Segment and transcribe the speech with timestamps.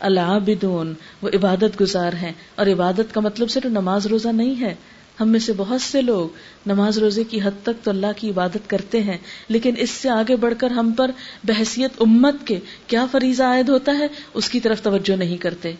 [0.00, 4.74] العابدون، وہ عبادت گزار ہیں۔ اور عبادت کا مطلب صرف نماز روزہ نہیں ہے۔
[5.20, 6.28] ہم میں سے بہت سے لوگ
[6.66, 9.18] نماز روزے کی حد تک تو اللہ کی عبادت کرتے ہیں،
[9.48, 11.10] لیکن اس سے آگے بڑھ کر ہم پر
[11.44, 15.72] بحثیت امت کے کیا فریضہ عائد ہوتا ہے، اس کی طرف توجہ نہیں کرتے۔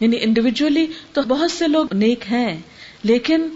[0.00, 2.56] یعنی انڈیویجلی تو بہت سے لوگ نیک ہیں،
[3.02, 3.48] لیکن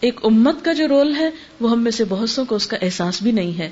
[0.00, 1.30] ایک امت کا جو رول ہے،
[1.60, 3.70] وہ ہم میں سے بہت سو کو اس کا احساس بھی نہیں ہے۔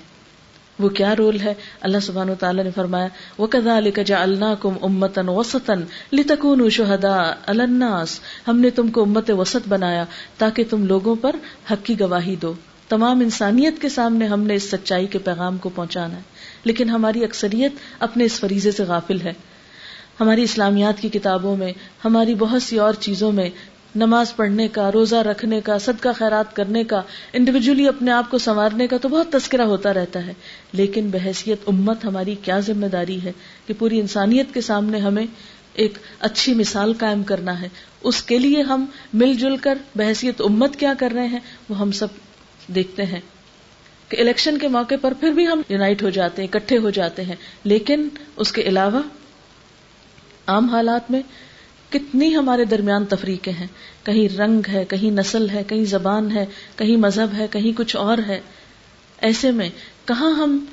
[0.78, 4.54] وہ کیا رول ہے؟ اللہ سبحان و تعالیٰ نے فرمایا وہ کدا علی جا اللہ
[4.60, 5.80] کم امتن وسطن
[6.12, 10.04] لتکون شہدا الناس۔ ہم نے تم کو امت وسط بنایا
[10.38, 11.36] تاکہ تم لوگوں پر
[11.70, 12.54] حق کی گواہی دو۔
[12.88, 16.20] تمام انسانیت کے سامنے ہم نے اس سچائی کے پیغام کو پہنچانا ہے۔
[16.64, 19.32] لیکن ہماری اکثریت اپنے اس فریضے سے غافل ہے۔
[20.20, 21.72] ہماری اسلامیات کی کتابوں میں،
[22.04, 23.50] ہماری بہت سی اور چیزوں میں
[23.94, 28.86] نماز پڑھنے کا، روزہ رکھنے کا، صدقہ خیرات کرنے کا انڈیویجلی اپنے آپ کو سنوارنے
[28.86, 30.32] کا تو بہت تذکرہ ہوتا رہتا ہے۔
[30.72, 33.32] لیکن بحثیت امت ہماری کیا ذمہ داری ہے
[33.66, 35.26] کہ پوری انسانیت کے سامنے ہمیں
[35.74, 37.68] ایک اچھی مثال قائم کرنا ہے؟
[38.02, 41.92] اس کے لیے ہم مل جل کر بحثیت امت کیا کر رہے ہیں؟ وہ ہم
[41.92, 42.06] سب
[42.74, 43.20] دیکھتے ہیں
[44.08, 47.24] کہ الیکشن کے موقع پر پھر بھی ہم یونائٹ ہو جاتے ہیں، اکٹھے ہو جاتے
[47.24, 49.00] ہیں۔ لیکن اس کے علاوہ
[50.46, 51.22] عام حالات میں
[51.92, 53.66] کتنی ہمارے درمیان تفریقیں ہیں۔
[54.02, 58.18] کہیں رنگ ہے، کہیں نسل ہے، کہیں زبان ہے، کہیں مذہب ہے، کہیں کچھ اور
[58.26, 58.40] ہے۔
[59.18, 59.70] ایسے میں
[60.04, 60.64] کہاں ہم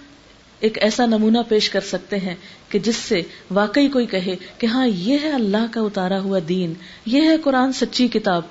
[0.59, 2.35] ایک ایسا نمونہ پیش کر سکتے ہیں
[2.69, 6.73] کہ جس سے واقعی کوئی کہے کہ ہاں یہ ہے اللہ کا اتارا ہوا دین،
[7.05, 8.41] یہ ہے قرآن سچی کتاب۔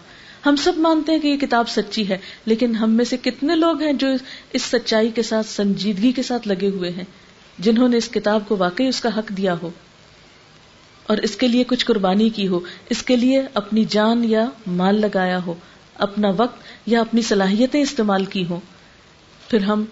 [0.46, 3.82] ہم سب مانتے ہیں کہ یہ کتاب سچی ہے، لیکن ہم میں سے کتنے لوگ
[3.82, 4.08] ہیں جو
[4.52, 7.04] اس سچائی کے ساتھ، سنجیدگی کے ساتھ لگے ہوئے ہیں،
[7.58, 9.70] جنہوں نے اس کتاب کو واقعی اس کا حق دیا ہو۔
[11.08, 15.00] اور اس کے لیے کچھ قربانی کی ہو، اس کے لیے اپنی جان یا مال
[15.00, 15.54] لگایا ہو،
[15.94, 18.60] اپنا وقت یا اپنی صلاحیتیں استعمال کی ہوں۔
[19.48, 19.84] پھر ہم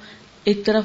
[0.45, 0.85] ایک طرف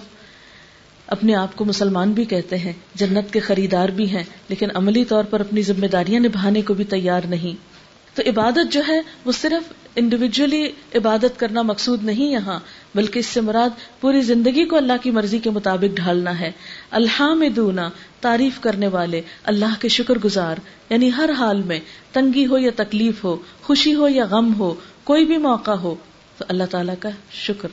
[1.08, 5.24] اپنے آپ کو مسلمان بھی کہتے ہیں، جنت کے خریدار بھی ہیں، لیکن عملی طور
[5.24, 7.72] پر اپنی ذمہ داریاں نبھانے کو بھی تیار نہیں۔
[8.16, 12.60] تو عبادت جو ہے، وہ صرف انڈیویجلی عبادت کرنا مقصود نہیں یہاں،
[12.96, 13.70] بلکہ اس سے مراد
[14.02, 16.52] پوری زندگی کو اللہ کی مرضی کے مطابق ڈھالنا ہے۔
[16.92, 17.90] الحمدونا
[18.22, 20.56] تعریف کرنے والے اللہ کے شکر گزار
[20.90, 21.80] یعنی ہر حال میں
[22.12, 24.74] تنگی ہو یا تکلیف ہو، خوشی ہو یا غم ہو،
[25.04, 25.96] کوئی بھی موقع ہو،
[26.38, 27.70] تو اللہ تعالی کا شکر۔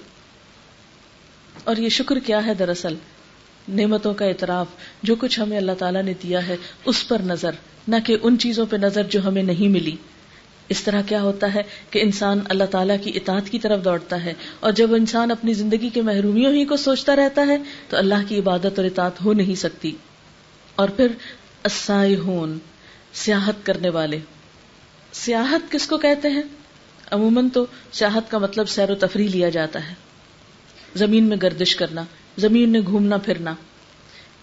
[1.65, 2.95] اور یہ شکر کیا ہے دراصل؟
[3.69, 4.67] نعمتوں کا اعتراف،
[5.03, 7.51] جو کچھ ہمیں اللہ تعالیٰ نے دیا ہے، اس پر نظر،
[7.89, 9.97] نہ کہ ان چیزوں پہ نظر جو ہمیں نہیں ملی۔
[10.69, 14.35] اس طرح کیا ہوتا ہے کہ انسان اللہ تعالیٰ کی اطاعت کی طرف دوڑتا ہے،
[14.61, 17.57] اور جب انسان اپنی زندگی کے محرومیوں ہی کو سوچتا رہتا ہے،
[17.89, 19.93] تو اللہ کی عبادت اور اطاعت ہو نہیں سکتی۔
[20.79, 21.07] اور پھر
[22.19, 22.59] ہون
[23.13, 24.19] سیاحت کرنے والے۔
[25.13, 26.43] سیاحت کس کو کہتے ہیں؟
[27.11, 29.95] عموماً تو سیاحت کا مطلب سیر و تفریح لیا جاتا ہے۔
[30.95, 32.05] زمین میں گردش کرنا،
[32.37, 33.55] زمین میں گھومنا، پھرنا۔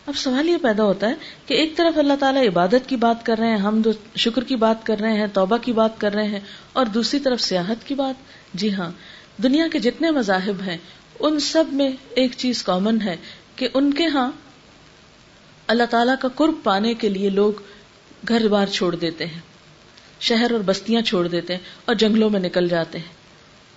[0.07, 1.13] اب سوال یہ پیدا ہوتا ہے
[1.45, 3.81] کہ ایک طرف اللہ تعالیٰ عبادت کی بات کر رہے ہیں ہم
[4.15, 6.39] شکر کی بات کر رہے ہیں، توبہ کی بات کر رہے ہیں،
[6.73, 8.15] اور دوسری طرف سیاحت کی بات۔
[8.53, 8.91] جی ہاں
[9.43, 10.77] دنیا کے جتنے مذاہب ہیں،
[11.19, 13.17] ان سب میں ایک چیز کامن ہے
[13.55, 14.31] کہ ان کے ہاں
[15.67, 17.53] اللہ تعالیٰ کا قرب پانے کے لیے لوگ
[18.27, 19.39] گھر بار چھوڑ دیتے ہیں۔
[20.19, 23.13] شہر اور بستیاں چھوڑ دیتے ہیں اور جنگلوں میں نکل جاتے ہیں۔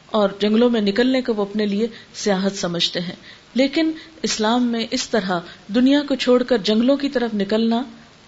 [0.07, 3.17] اور جنگلوں میں نکلنے کو وہ اپنے لیے سیاحت سمجھتے ہیں۔
[3.55, 5.41] لیکن اسلام میں اس طرح
[5.75, 7.83] دنیا کو چھوڑ کر جنگلوں کی طرف نکلنا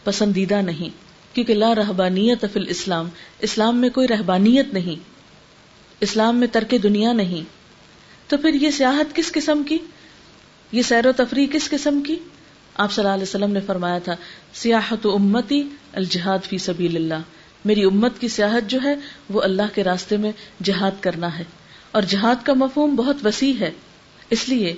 [0.05, 0.89] پسندیدہ نہیں،
[1.35, 4.97] کیونکہ لا رہبانیت فی اسلام اسلام میں کوئی رہبانیت نہیں،
[6.01, 7.45] اسلام میں ترک دنیا نہیں۔
[8.31, 9.79] تو پھر یہ سیاحت کس قسم کی؟
[10.73, 12.17] یہ سیر و تفریح کس قسم کی؟
[12.75, 14.17] آپ صلی اللہ علیہ وسلم نے فرمایا تھا،
[14.55, 17.23] سیاحت امتی الجہاد فی سبیل اللہ۔
[17.65, 18.95] میری امت کی سیاحت جو ہے،
[19.31, 20.33] وہ اللہ کے راستے میں
[20.63, 21.45] جہاد کرنا ہے۔
[21.91, 23.71] اور جہاد کا مفہوم بہت وسیع ہے۔
[24.31, 24.77] اس لیے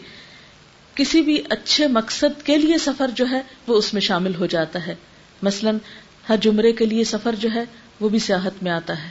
[0.95, 4.87] کسی بھی اچھے مقصد کے لیے سفر جو ہے، وہ اس میں شامل ہو جاتا
[4.87, 4.95] ہے۔
[5.43, 5.71] مثلا
[6.29, 7.65] ہر جمرے کے لیے سفر جو ہے،
[8.01, 9.09] وہ بھی سیاحت میں آتا ہے۔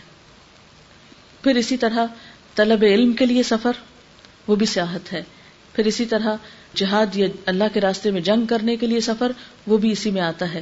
[1.43, 2.05] پھر اسی طرح
[2.55, 3.71] طلب علم کے لیے سفر،
[4.47, 5.23] وہ بھی سیاحت ہے۔
[5.73, 6.35] پھر اسی طرح
[6.75, 9.31] جہاد یا اللہ کے راستے میں جنگ کرنے کے لیے سفر،
[9.67, 10.61] وہ بھی اسی میں آتا ہے۔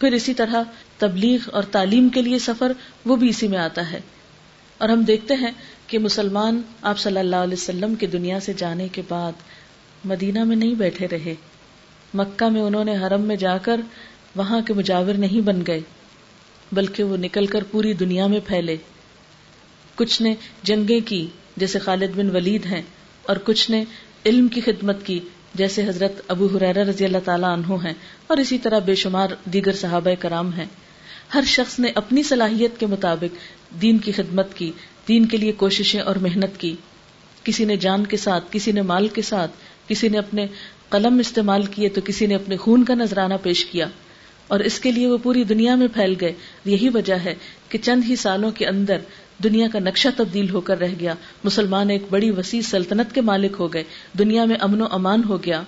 [0.00, 0.62] پھر اسی طرح
[0.98, 2.72] تبلیغ اور تعلیم کے لیے سفر،
[3.04, 4.00] وہ بھی اسی میں آتا ہے۔
[4.78, 5.50] اور ہم دیکھتے ہیں
[5.86, 9.32] کہ مسلمان آپ صلی اللہ علیہ وسلم کے دنیا سے جانے کے بعد
[10.04, 11.34] مدینہ میں نہیں بیٹھے رہے۔
[12.14, 13.80] مکہ میں انہوں نے حرم میں جا کر
[14.36, 15.80] وہاں کے مجاور نہیں بن گئے،
[16.72, 18.76] بلکہ وہ نکل کر پوری دنیا میں پھیلے۔
[19.94, 21.26] کچھ نے جنگیں کی،
[21.56, 22.82] جیسے خالد بن ولید ہیں،
[23.22, 23.84] اور کچھ نے
[24.26, 25.20] علم کی خدمت کی۔
[25.56, 27.94] جیسے حضرت ابو حرار رضی اللہ تعالیٰ عنہ ہیں
[28.26, 30.64] اور اسی طرح بے شمار دیگر صحابہ کرام ہیں۔
[31.34, 33.36] ہر شخص نے اپنی صلاحیت کے مطابق
[33.82, 34.72] دین کی خدمت کی،
[35.08, 36.76] دین کے لیے کوششیں اور محنت کی۔
[37.44, 39.50] کسی نے جان کے ساتھ، کسی نے مال کے ساتھ،
[39.88, 40.46] کسی نے اپنے
[40.88, 43.86] قلم استعمال کیے تو کسی نے اپنے خون کا نذرانہ پیش کیا۔
[44.48, 46.32] اور اس کے لیے وہ پوری دنیا میں پھیل گئے۔
[46.64, 47.34] یہی وجہ ہے
[47.68, 48.96] کہ چند ہی سالوں کے اندر
[49.42, 53.56] دنیا کا نقشہ تبدیل ہو کر رہ گیا۔ مسلمان ایک بڑی وسیع سلطنت کے مالک
[53.58, 53.84] ہو گئے۔
[54.18, 55.62] دنیا میں امن و امان ہو گیا۔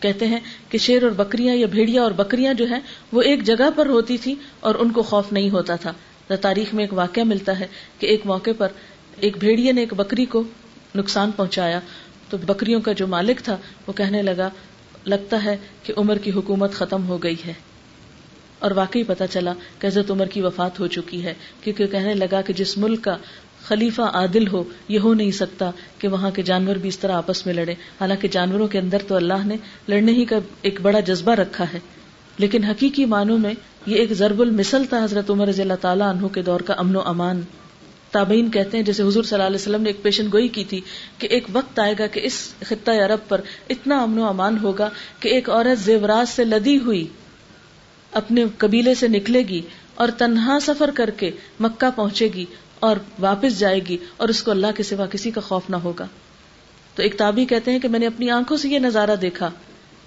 [0.00, 2.80] کہتے ہیں کہ شیر اور بکریاں یا بھیڑیا اور بکریاں جو ہیں،
[3.12, 5.92] وہ ایک جگہ پر ہوتی تھی اور ان کو خوف نہیں ہوتا تھا۔
[6.40, 7.66] تاریخ میں ایک واقعہ ملتا ہے
[7.98, 8.68] کہ ایک موقع پر
[9.16, 10.42] ایک بھیڑیے نے ایک بکری کو
[10.94, 11.80] نقصان پہنچایا۔
[12.30, 13.56] تو بکریوں کا جو مالک تھا،
[13.86, 14.50] وہ کہنے لگا،
[15.06, 17.52] لگتا ہے کہ عمر کی حکومت ختم ہو گئی ہے۔
[18.64, 22.40] اور واقعی پتا چلا کہ حضرت عمر کی وفات ہو چکی ہے، کیونکہ کہنے لگا
[22.40, 23.16] کہ جس ملک کا
[23.64, 27.46] خلیفہ عادل ہو، یہ ہو نہیں سکتا کہ وہاں کے جانور بھی اس طرح آپس
[27.46, 29.56] میں لڑے حالانکہ جانوروں کے اندر تو اللہ نے
[29.88, 31.78] لڑنے ہی کا ایک بڑا جذبہ رکھا ہے۔
[32.38, 33.54] لیکن حقیقی معنوں میں
[33.86, 36.96] یہ ایک ضرب المثل تھا حضرت عمر رضی اللہ تعالیٰ عنہ کے دور کا امن
[36.96, 37.40] و امان۔
[38.10, 40.80] تابعین کہتے ہیں، جیسے حضور صلی اللہ علیہ وسلم نے ایک پیشن گوئی کی تھی
[41.18, 43.40] کہ ایک وقت آئے گا کہ اس خطۂ عرب پر
[43.70, 44.88] اتنا امن و امان ہوگا
[45.20, 47.06] کہ ایک عورت زیورات سے لدی ہوئی
[48.14, 49.60] اپنے قبیلے سے نکلے گی
[49.94, 51.30] اور تنہا سفر کر کے
[51.60, 52.44] مکہ پہنچے گی
[52.80, 56.06] اور واپس جائے گی اور اس کو اللہ کے سوا کسی کا خوف نہ ہوگا۔
[56.94, 59.50] تو ایک تابی کہتے ہیں کہ میں نے اپنی آنکھوں سے یہ نظارہ دیکھا۔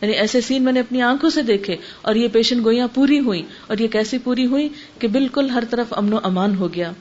[0.02, 3.44] یعنی ایسے سین میں نے اپنی آنکھوں سے دیکھے اور یہ پیشن گوئیاں پوری ہوئی
[3.68, 4.70] اور یہ کیسی پوری ہوئی
[5.00, 6.92] کہ بالکل ہر طرف امن و امان ہو گیا۔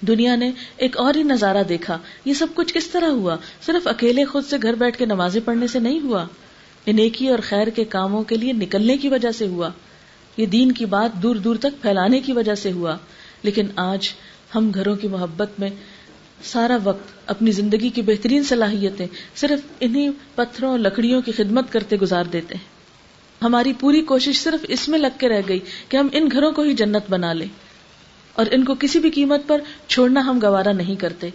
[0.00, 3.36] دنیا نے ایک اور ہی نظارہ دیکھا۔ یہ سب کچھ کس طرح ہوا؟
[3.66, 6.26] صرف اکیلے خود سے گھر بیٹھ کے نمازیں پڑھنے سے نہیں ہوا۔
[6.86, 9.68] یہ نیکی اور خیر کے کاموں کے لیے نکلنے کی وجہ سے ہوا۔
[10.36, 12.96] یہ دین کی بات دور دور تک پھیلانے کی وجہ سے ہوا۔
[13.42, 14.08] لیکن آج
[14.54, 15.70] ہم گھروں کی محبت میں
[16.44, 22.24] سارا وقت اپنی زندگی کی بہترین صلاحیتیں صرف انہی پتھروں لکڑیوں کی خدمت کرتے گزار
[22.24, 22.72] دیتے ہیں۔
[23.42, 25.58] ہماری پوری کوشش صرف اس میں لگ کے رہ گئی
[25.88, 27.48] کہ ہم ان گھروں کو ہی جنت بنا لیں۔
[28.32, 31.28] اور ان کو کسی بھی قیمت پر چھوڑنا ہم گوارا نہیں کرتے۔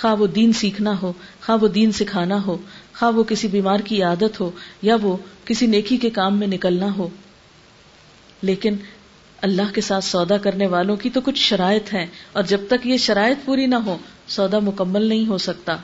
[0.00, 2.58] خواہ وہ دین سیکھنا ہو، خواہ وہ دین سکھانا ہو،
[2.94, 4.50] خواہ وہ کسی بیمار کی عادت ہو
[4.82, 7.08] یا وہ کسی نیکی کے کام میں نکلنا ہو۔
[8.44, 8.74] لیکن
[9.42, 12.96] اللہ کے ساتھ سودا کرنے والوں کی تو کچھ شرائط ہیں اور جب تک یہ
[12.96, 13.98] شرائط پوری نہ ہو
[14.28, 15.76] سودا مکمل نہیں ہو سکتا۔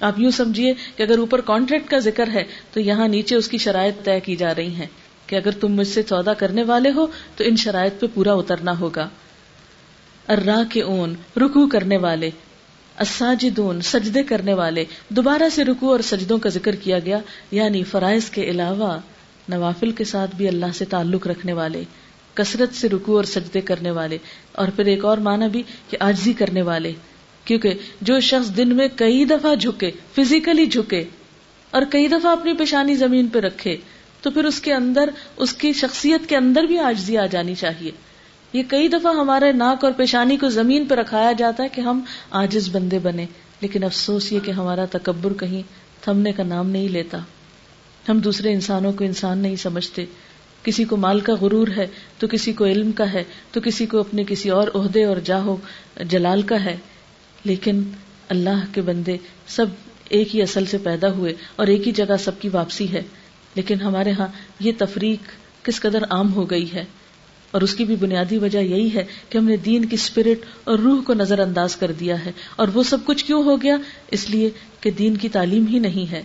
[0.00, 3.58] آپ یوں سمجھیے کہ اگر اوپر کانٹریکٹ کا ذکر ہے تو یہاں نیچے اس کی
[3.58, 4.86] شرائط طے کی جا رہی ہیں
[5.26, 7.06] کہ اگر تم مجھ سے سودا کرنے والے ہو
[7.36, 9.08] تو ان شرائط پہ پورا اترنا ہوگا۔
[10.28, 12.30] ارا کے اون رکو کرنے والے۔
[12.98, 17.18] اساجدون سجدے کرنے والے۔ دوبارہ سے رکو اور سجدوں کا ذکر کیا گیا
[17.50, 18.98] یعنی فرائض کے علاوہ
[19.50, 21.82] نوافل کے ساتھ بھی اللہ سے تعلق رکھنے والے،
[22.34, 24.18] کثرت سے رکو اور سجدے کرنے والے،
[24.52, 26.92] اور پھر ایک اور معنی بھی کہ آجزی کرنے والے۔
[27.44, 31.04] کیونکہ جو شخص دن میں کئی دفعہ جھکے فزیکلی جھکے،
[31.72, 33.76] اور کئی دفعہ اپنی پیشانی زمین پہ رکھے،
[34.22, 37.90] تو پھر اس کے اندر، اس کی شخصیت کے اندر بھی آجزی آ جانی چاہیے۔
[38.52, 42.00] یہ کئی دفعہ ہمارے ناک اور پیشانی کو زمین پہ رکھایا جاتا ہے کہ ہم
[42.30, 43.26] آجز بندے بنے
[43.60, 45.62] لیکن افسوس یہ کہ ہمارا تکبر کہیں
[46.00, 47.18] تھمنے کا نام نہیں لیتا۔
[48.08, 50.04] ہم دوسرے انسانوں کو انسان نہیں سمجھتے۔
[50.62, 51.86] کسی کو مال کا غرور ہے
[52.18, 55.56] تو کسی کو علم کا ہے، تو کسی کو اپنے کسی اور عہدے اور جاہو
[56.04, 56.76] جلال کا ہے۔
[57.44, 57.82] لیکن
[58.28, 59.16] اللہ کے بندے
[59.46, 59.66] سب
[60.08, 63.02] ایک ہی اصل سے پیدا ہوئے اور ایک ہی جگہ سب کی واپسی ہے۔
[63.54, 64.26] لیکن ہمارے ہاں
[64.60, 65.18] یہ تفریق
[65.64, 66.84] کس قدر عام ہو گئی ہے۔
[67.50, 70.78] اور اس کی بھی بنیادی وجہ یہی ہے کہ ہم نے دین کی اسپرٹ اور
[70.78, 73.76] روح کو نظر انداز کر دیا ہے۔ اور وہ سب کچھ کیوں ہو گیا؟
[74.10, 74.50] اس لیے
[74.80, 76.22] کہ دین کی تعلیم ہی نہیں ہے۔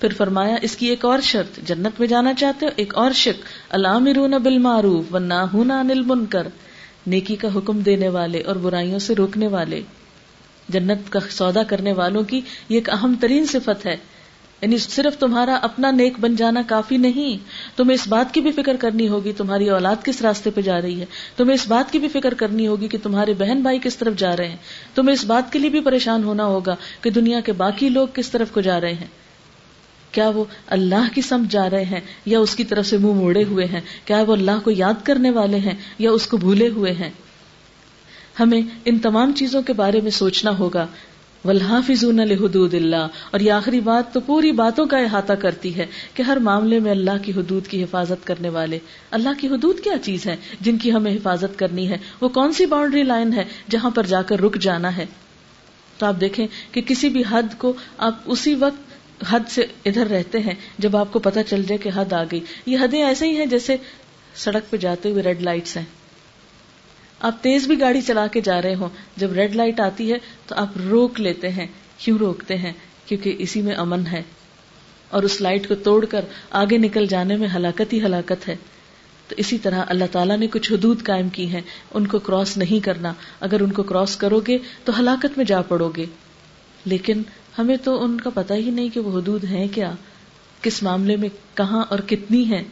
[0.00, 3.44] پھر فرمایا، اس کی ایک اور شرط، جنت میں جانا چاہتے ہو، ایک اور شک،
[3.68, 6.48] الامرون بالمعروف والناہون عن المنکر،
[7.06, 9.82] نیکی کا حکم دینے والے اور برائیوں سے روکنے والے۔
[10.68, 13.96] جنت کا سودا کرنے والوں کی یہ ایک اہم ترین صفت ہے۔
[14.62, 17.38] یعنی صرف تمہارا اپنا نیک بن جانا کافی نہیں،
[17.76, 21.00] تمہیں اس بات کی بھی فکر کرنی ہوگی، تمہاری اولاد کس راستے پہ جا رہی
[21.00, 24.16] ہے، تمہیں اس بات کی بھی فکر کرنی ہوگی کہ تمہارے بہن بھائی کس طرف
[24.16, 24.56] جا رہے ہیں،
[24.94, 28.30] تمہیں اس بات کے لیے بھی پریشان ہونا ہوگا کہ دنیا کے باقی لوگ کس
[28.30, 29.25] طرف کو جا رہے ہیں۔
[30.12, 33.14] کیا وہ اللہ کی سمجھ جا رہے ہیں یا اس کی طرف سے منہ مو
[33.14, 36.68] موڑے ہوئے ہیں؟ کیا وہ اللہ کو یاد کرنے والے ہیں یا اس کو بھولے
[36.68, 37.10] ہوئے ہیں؟
[38.40, 40.86] ہمیں ان تمام چیزوں کے بارے میں سوچنا ہوگا۔
[41.44, 46.22] ولحافظون لحدود اللہ اور یہ آخری بات تو پوری باتوں کا احاطہ کرتی ہے کہ
[46.22, 48.78] ہر معاملے میں اللہ کی حدود کی حفاظت کرنے والے۔
[49.10, 52.66] اللہ کی حدود کیا چیز ہے جن کی ہمیں حفاظت کرنی ہے؟ وہ کون سی
[52.66, 55.06] باؤنڈری لائن ہے جہاں پر جا کر رک جانا ہے؟
[55.98, 58.85] تو آپ دیکھیں کہ کسی بھی حد کو آپ اسی وقت
[59.26, 62.40] حد سے ادھر رہتے ہیں جب آپ کو پتا چل جائے کہ حد آ گئی
[62.66, 63.76] یہ حدیں ایسے ہی ہیں جیسے
[64.34, 65.84] سڑک پہ جاتے ہوئے ریڈ لائٹس ہیں۔
[67.20, 70.54] آپ تیز بھی گاڑی چلا کے جا رہے ہوں۔ جب ریڈ لائٹ آتی ہے تو
[70.54, 71.66] آپ روک لیتے ہیں۔
[71.98, 72.72] کیوں روکتے ہیں؟
[73.06, 74.22] کیونکہ اسی میں امن ہے۔
[75.08, 78.56] اور اس لائٹ کو توڑ کر آگے نکل جانے میں ہلاکت ہی ہلاکت ہے۔
[79.28, 81.60] تو اسی طرح اللہ تعالیٰ نے کچھ حدود قائم کی ہیں۔
[81.94, 85.62] ان کو کراس نہیں کرنا۔ اگر ان کو کراس کرو گے تو ہلاکت میں جا
[85.62, 86.06] پڑو گے۔
[86.84, 87.22] لیکن
[87.58, 89.92] ہمیں تو ان کا پتہ ہی نہیں کہ وہ حدود ہیں کیا،
[90.62, 92.62] کس معاملے میں کہاں اور کتنی ہے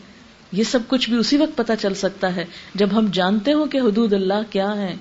[0.53, 3.79] یہ سب کچھ بھی اسی وقت پتا چل سکتا ہے جب ہم جانتے ہوں کہ
[3.79, 4.97] حدود اللہ کیا ہے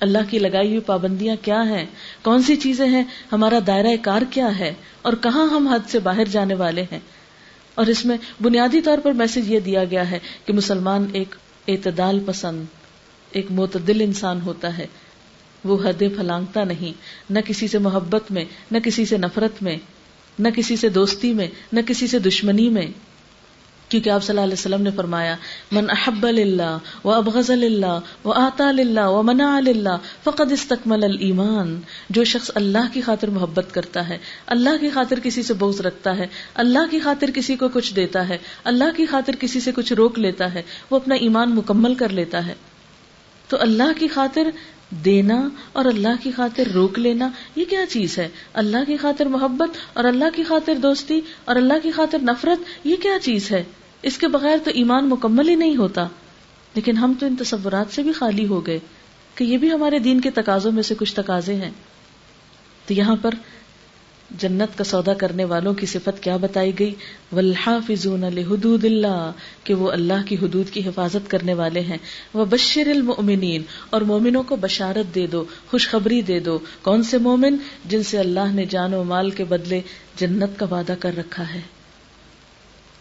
[0.00, 1.86] اللہ کی لگائی ہوئی پابندیاں کیا ہیں؟
[2.22, 6.24] کون سی چیزیں ہیں؟ ہمارا دائرہ کار کیا ہے؟ اور کہاں ہم حد سے باہر
[6.24, 6.98] جانے والے ہیں؟
[7.74, 11.34] اور اس میں بنیادی طور پر میسج یہ دیا گیا ہے کہ مسلمان ایک
[11.68, 12.64] اعتدال پسند،
[13.30, 14.86] ایک معتدل انسان ہوتا ہے۔
[15.64, 16.92] وہ حدیں پھلانگتا نہیں،
[17.30, 19.76] نہ کسی سے محبت میں، نہ کسی سے نفرت میں،
[20.38, 22.86] نہ کسی سے دوستی میں، نہ کسی سے دشمنی میں۔
[23.88, 25.36] کیونکہ آپ صلی اللہ علیہ وسلم نے فرمایا،
[25.72, 31.80] من احب اللہ و ابغض اللہ و آتا اللہ و منا اللہ فقد استقمل المان
[32.10, 36.16] جو شخص اللہ کی خاطر محبت کرتا ہے، اللہ کی خاطر کسی سے بوز رکھتا
[36.16, 39.92] ہے، اللہ کی خاطر کسی کو کچھ دیتا ہے، اللہ کی خاطر کسی سے کچھ
[39.92, 42.54] روک لیتا ہے، وہ اپنا ایمان مکمل کر لیتا ہے۔
[43.48, 44.50] تو اللہ کی خاطر
[44.90, 49.76] دینا اور اللہ کی خاطر روک لینا، یہ کیا چیز ہے؟ اللہ کی خاطر محبت
[49.92, 53.64] اور اللہ کی خاطر دوستی اور اللہ کی خاطر نفرت، یہ کیا چیز ہے؟
[54.02, 56.06] اس کے بغیر تو ایمان مکمل ہی نہیں ہوتا۔
[56.74, 58.78] لیکن ہم تو ان تصورات سے بھی خالی ہو گئے
[59.34, 61.70] کہ یہ بھی ہمارے دین کے تقاضوں میں سے کچھ تقاضے ہیں۔
[62.86, 63.34] تو یہاں پر
[64.30, 66.94] جنت کا سودا کرنے والوں کی صفت کیا بتائی گئی؟
[67.32, 69.30] والحافظون لحدود اللہ،
[69.64, 71.96] کہ وہ اللہ کی حدود کی حفاظت کرنے والے ہیں۔
[72.34, 77.56] وہ بشر المؤمنین اور مومنوں کو بشارت دے دو، خوشخبری دے دو۔ کون سے مومن؟
[77.84, 79.80] جن سے اللہ نے جان و مال کے بدلے
[80.16, 81.60] جنت کا وعدہ کر رکھا ہے۔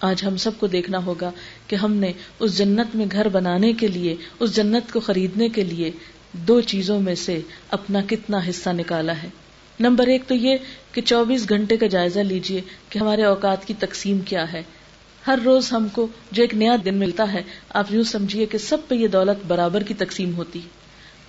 [0.02, 1.32] آج ہم سب کو دیکھنا ہوگا
[1.68, 5.64] کہ ہم نے اس جنت میں گھر بنانے کے لیے، اس جنت کو خریدنے کے
[5.64, 5.92] لیے
[6.32, 9.45] دو چیزوں میں سے اپنا کتنا حصہ نکالا ہے۔
[9.80, 10.58] نمبر ایک تو یہ
[10.92, 14.64] کہ چوبیس گھنٹے کا جائزہ لیجیے کہ ہمارے اوقات کی تقسیم کیا ہے۔
[15.28, 18.78] ہر روز ہم کو جو ایک نیا دن ملتا ہے، آپ یوں سمجھیے کہ سب
[18.88, 20.60] پہ یہ دولت برابر کی تقسیم ہوتی۔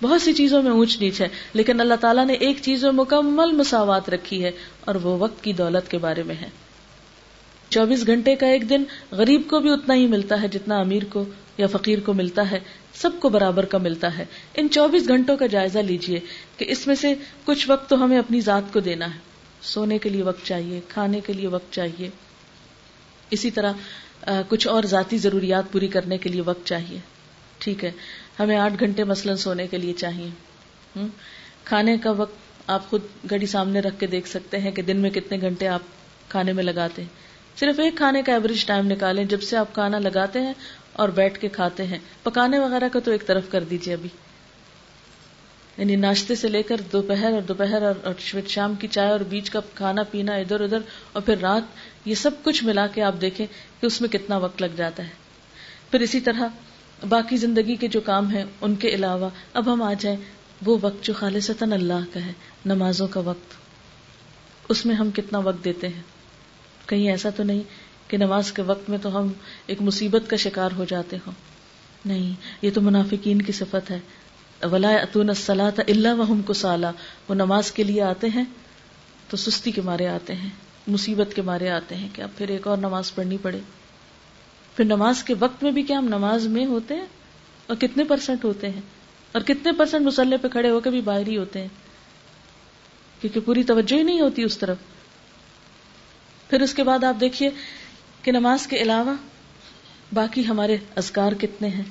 [0.01, 3.51] بہت سی چیزوں میں اونچ نیچ ہے، لیکن اللہ تعالیٰ نے ایک چیز میں مکمل
[3.51, 4.51] مساوات رکھی ہے
[4.81, 6.49] اور وہ وقت کی دولت کے بارے میں ہے۔
[7.69, 11.25] چوبیس گھنٹے کا ایک دن غریب کو بھی اتنا ہی ملتا ہے جتنا امیر کو
[11.57, 12.59] یا فقیر کو ملتا ہے
[13.01, 14.25] سب کو برابر کا ملتا ہے۔
[14.55, 16.19] ان چوبیس گھنٹوں کا جائزہ لیجیے
[16.57, 17.13] کہ اس میں سے
[17.45, 19.19] کچھ وقت تو ہمیں اپنی ذات کو دینا ہے۔
[19.61, 22.09] سونے کے لیے وقت چاہیے، کھانے کے لیے وقت چاہیے۔
[23.31, 23.71] اسی طرح
[24.47, 26.99] کچھ اور ذاتی ضروریات پوری کرنے کے لیے وقت چاہیے۔
[27.57, 27.91] ٹھیک ہے،
[28.39, 30.29] ہمیں آٹھ گھنٹے مثلا سونے کے لیے چاہیے۔
[31.63, 32.35] کھانے کا وقت
[32.67, 35.81] آپ خود گھڑی سامنے رکھ کے دیکھ سکتے ہیں کہ دن میں کتنے گھنٹے آپ
[36.29, 37.09] کھانے میں لگاتے ہیں۔
[37.59, 40.53] صرف ایک کھانے کا ایوریج ٹائم نکالیں، جب سے آپ کھانا لگاتے ہیں
[40.97, 44.09] اور بیٹھ کے کھاتے ہیں۔ پکانے وغیرہ کا تو ایک طرف کر دیجیے ابھی۔
[45.77, 48.13] یعنی ناشتے سے لے کر دوپہر اور دوپہر اور
[48.47, 50.77] شام کی چائے اور بیچ کا کھانا پینا ادھر ادھر
[51.11, 51.61] اور پھر رات،
[52.05, 53.45] یہ سب کچھ ملا کے آپ دیکھیں
[53.81, 55.09] کہ اس میں کتنا وقت لگ جاتا ہے۔
[55.91, 56.47] پھر اسی طرح
[57.09, 60.17] باقی زندگی کے جو کام ہیں، ان کے علاوہ اب ہم آ جائیں،
[60.65, 62.31] وہ وقت جو خالصتاً اللہ کا ہے،
[62.65, 63.53] نمازوں کا وقت۔
[64.69, 66.01] اس میں ہم کتنا وقت دیتے ہیں؟
[66.85, 67.61] کہیں ایسا تو نہیں
[68.07, 69.27] کہ نماز کے وقت میں تو ہم
[69.67, 71.33] ایک مصیبت کا شکار ہو جاتے ہوں۔
[72.05, 73.99] نہیں، یہ تو منافقین کی صفت ہے۔
[74.71, 76.91] ولا اتون سلاۃ اللہ وحم کو سالا
[77.27, 78.43] وہ نماز کے لیے آتے ہیں
[79.29, 80.49] تو سستی کے مارے آتے ہیں،
[80.87, 83.59] مصیبت کے مارے آتے ہیں کہ اب پھر ایک اور نماز پڑھنی پڑے۔
[84.75, 87.05] پھر نماز کے وقت میں بھی کیا ہم نماز میں ہوتے ہیں؟
[87.67, 88.81] اور کتنے پرسنٹ ہوتے ہیں؟
[89.31, 91.67] اور کتنے پرسنٹ مسلح پہ کھڑے ہو کے بھی باہر ہی ہوتے ہیں؟
[93.21, 94.77] کیونکہ پوری توجہ ہی نہیں ہوتی اس طرف۔
[96.49, 97.49] پھر اس کے بعد آپ دیکھیے
[98.27, 99.13] کہ نماز کے علاوہ
[100.13, 101.83] باقی ہمارے ازکار کتنے ہیں؟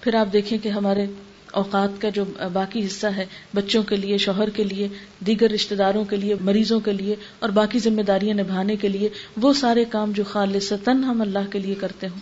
[0.00, 1.06] پھر آپ دیکھیں کہ ہمارے
[1.52, 4.88] اوقات کا جو باقی حصہ ہے، بچوں کے لیے، شوہر کے لیے،
[5.26, 9.08] دیگر رشتے داروں کے لیے، مریضوں کے لیے اور باقی ذمہ داریاں نبھانے کے لیے،
[9.36, 12.20] وہ سارے کام جو خالصتاً ہم اللہ کے لیے کرتے ہوں۔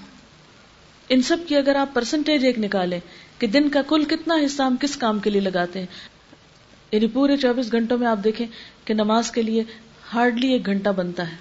[1.08, 3.00] ان سب کی اگر آپ پرسنٹیج ایک نکالیں
[3.38, 5.86] کہ دن کا کل کتنا حصہ ہم کس کام کے لیے لگاتے ہیں
[6.92, 8.46] یعنی پورے چوبیس گھنٹوں میں آپ دیکھیں
[8.84, 9.64] کہ نماز کے لیے
[10.14, 11.36] ہارڈلی ایک گھنٹہ بنتا ہے۔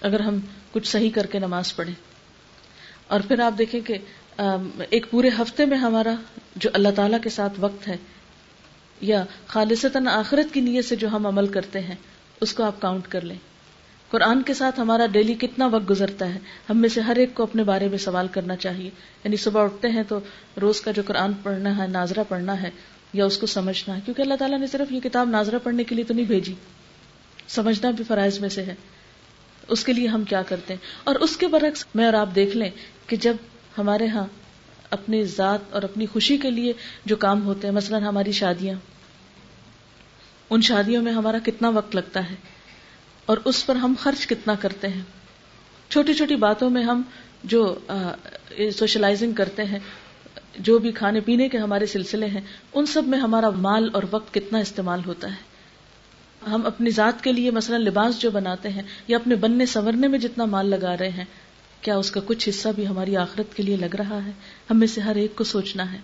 [0.00, 0.38] اگر ہم
[0.72, 1.94] کچھ صحیح کر کے نماز پڑھیں
[3.06, 3.98] اور پھر آپ دیکھیں کہ
[4.90, 6.14] ایک پورے ہفتے میں ہمارا
[6.56, 7.96] جو اللہ تعالی کے ساتھ وقت ہے،
[9.00, 11.94] یا خالصتاً آخرت کی نیت سے جو ہم عمل کرتے ہیں،
[12.40, 13.36] اس کو آپ کاؤنٹ کر لیں۔
[14.08, 16.38] قرآن کے ساتھ ہمارا ڈیلی کتنا وقت گزرتا ہے،
[16.70, 18.90] ہم میں سے ہر ایک کو اپنے بارے میں سوال کرنا چاہیے۔
[19.24, 20.18] یعنی صبح اٹھتے ہیں تو
[20.60, 22.70] روز کا جو قرآن پڑھنا ہے، ناظرہ پڑھنا ہے،
[23.12, 25.94] یا اس کو سمجھنا ہے۔ کیونکہ اللہ تعالیٰ نے صرف یہ کتاب ناظرہ پڑھنے کے
[25.94, 26.54] لیے تو نہیں بھیجی،
[27.48, 28.74] سمجھنا بھی فرائض میں سے ہے۔
[29.68, 32.56] اس کے لیے ہم کیا کرتے ہیں؟ اور اس کے برعکس میں اور آپ دیکھ
[32.56, 32.70] لیں
[33.06, 33.36] کہ جب
[33.78, 34.26] ہمارے ہاں
[34.90, 36.72] اپنی ذات اور اپنی خوشی کے لیے
[37.04, 38.78] جو کام ہوتے ہیں، مثلا ہماری شادیاں،
[40.50, 42.34] ان شادیوں میں ہمارا کتنا وقت لگتا ہے
[43.26, 45.02] اور اس پر ہم خرچ کتنا کرتے ہیں؟
[45.88, 47.02] چھوٹی چھوٹی باتوں میں ہم
[47.44, 47.74] جو
[48.76, 49.78] سوشلائزنگ کرتے ہیں،
[50.58, 52.40] جو بھی کھانے پینے کے ہمارے سلسلے ہیں،
[52.72, 55.49] ان سب میں ہمارا مال اور وقت کتنا استعمال ہوتا ہے؟
[56.46, 60.18] ہم اپنی ذات کے لیے مثلا لباس جو بناتے ہیں یا اپنے بننے سنورنے میں
[60.18, 61.24] جتنا مال لگا رہے ہیں،
[61.80, 64.30] کیا اس کا کچھ حصہ بھی ہماری آخرت کے لیے لگ رہا ہے؟
[64.70, 65.98] ہم میں سے ہر ایک کو سوچنا ہے۔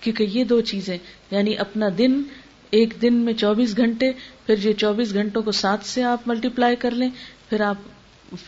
[0.00, 0.98] کیونکہ یہ دو چیزیں
[1.30, 2.22] یعنی اپنا دن،
[2.70, 4.12] ایک دن میں چوبیس گھنٹے،
[4.46, 7.08] پھر یہ چوبیس گھنٹوں کو سات سے آپ ملٹی پلائی کر لیں،
[7.48, 7.76] پھر آپ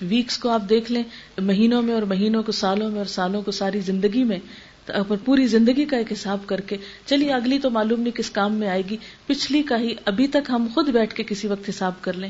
[0.02, 1.02] ویکس کو آپ دیکھ لیں،
[1.38, 4.38] مہینوں میں اور مہینوں کو سالوں میں اور سالوں کو ساری زندگی میں۔
[4.97, 8.55] تو پوری زندگی کا ایک حساب کر کے چلیے اگلی تو معلوم نہیں کس کام
[8.55, 11.93] میں آئے گی، پچھلی کا ہی ابھی تک ہم خود بیٹھ کے کسی وقت حساب
[12.01, 12.29] کر لیں۔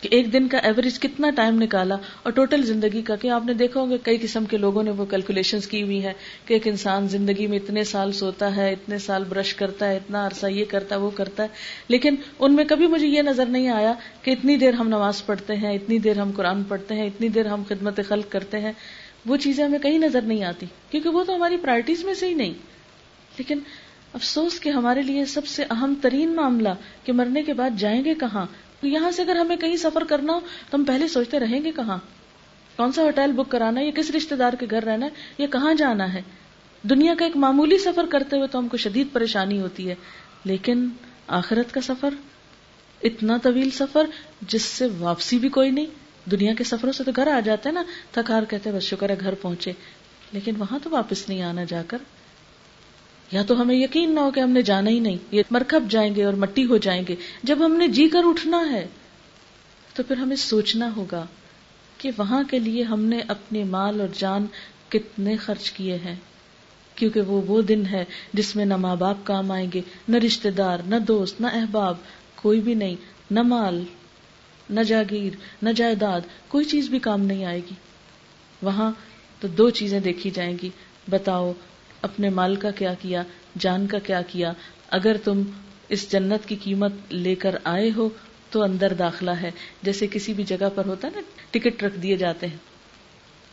[0.00, 3.54] کہ ایک دن کا ایوریج کتنا ٹائم نکالا اور ٹوٹل زندگی کا، کہ آپ نے
[3.54, 6.12] دیکھا ہوگا کئی قسم کے لوگوں نے وہ کیلکولیشن کی ہوئی ہے
[6.46, 10.26] کہ ایک انسان زندگی میں اتنے سال سوتا ہے، اتنے سال برش کرتا ہے، اتنا
[10.26, 11.48] عرصہ یہ کرتا ہے، وہ کرتا ہے۔
[11.88, 15.56] لیکن ان میں کبھی مجھے یہ نظر نہیں آیا کہ اتنی دیر ہم نماز پڑھتے
[15.56, 18.72] ہیں، اتنی دیر ہم قرآن پڑھتے ہیں، اتنی دیر ہم خدمت خلق کرتے ہیں۔
[19.28, 22.34] وہ چیزیں ہمیں کہیں نظر نہیں آتی، کیونکہ وہ تو ہماری پرائرٹیز میں سے ہی
[22.34, 22.54] نہیں۔
[23.38, 23.58] لیکن
[24.12, 26.68] افسوس کہ ہمارے لیے سب سے اہم ترین معاملہ
[27.04, 28.46] کہ مرنے کے بعد جائیں گے کہاں؟
[28.82, 31.98] یہاں سے اگر ہمیں کہیں سفر کرنا ہو، تو ہم پہلے سوچتے رہیں گے کہاں؟
[32.76, 35.46] کون سا ہوٹل بک کرانا ہے؟ یا کس رشتے دار کے گھر رہنا ہے؟ یا
[35.46, 36.22] کہاں جانا ہے؟
[36.82, 39.94] دنیا کا ایک معمولی سفر کرتے ہوئے تو ہم کو شدید پریشانی ہوتی ہے۔
[40.44, 40.88] لیکن
[41.26, 42.14] آخرت کا سفر،
[43.02, 44.06] اتنا طویل سفر
[44.42, 45.86] جس سے واپسی بھی کوئی نہیں۔
[46.30, 47.82] دنیا کے سفروں سے تو گھر آ جاتے ہیں نا،
[48.12, 49.72] تھکار کہتے بس شکر ہے گھر پہنچے۔
[50.32, 51.98] لیکن وہاں تو واپس نہیں آنا جا کر۔
[53.32, 56.14] یا تو ہمیں یقین نہ ہو کہ ہم نے جانا ہی نہیں، یہ مرکب جائیں
[56.14, 58.86] گے اور مٹی ہو جائیں گے۔ جب ہم نے جی کر اٹھنا ہے،
[59.94, 61.26] تو پھر ہمیں سوچنا ہوگا
[61.98, 64.46] کہ وہاں کے لیے ہم نے اپنے مال اور جان
[64.88, 66.16] کتنے خرچ کیے ہیں۔
[66.94, 70.50] کیونکہ وہ وہ دن ہے جس میں نہ ماں باپ کام آئیں گے، نہ رشتے
[70.50, 71.96] دار، نہ دوست، نہ احباب،
[72.34, 72.94] کوئی بھی نہیں،
[73.30, 73.84] نہ مال۔
[74.70, 77.74] نہ جاگیر، نہ جائیداد، کوئی چیز بھی کام نہیں آئے گی۔
[78.62, 78.92] وہاں
[79.40, 80.70] تو دو چیزیں دیکھی جائیں گی۔
[81.10, 81.52] بتاؤ،
[82.02, 83.22] اپنے مال کا کیا کیا،
[83.58, 84.52] جان کا کیا کیا۔
[84.88, 85.42] اگر تم
[85.88, 88.08] اس جنت کی قیمت لے کر آئے ہو
[88.50, 89.50] تو اندر داخلہ ہے۔
[89.82, 91.20] جیسے کسی بھی جگہ پر ہوتا ہے نا،
[91.50, 92.56] ٹکٹ رکھ دیے جاتے ہیں۔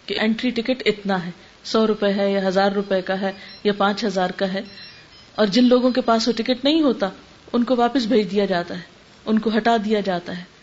[0.06, 1.32] کہ انٹری ٹکٹ اتنا ہے۔
[1.64, 3.32] سو روپے ہے یا ہزار روپے کا ہے
[3.64, 4.62] یا پانچ ہزار کا ہے۔
[5.36, 7.10] اور جن لوگوں کے پاس وہ ٹکٹ نہیں ہوتا،
[7.54, 8.84] ان کو واپس بھیج دیا جاتا ہے۔
[9.26, 10.55] ان کو ہٹا دیا جاتا ہے۔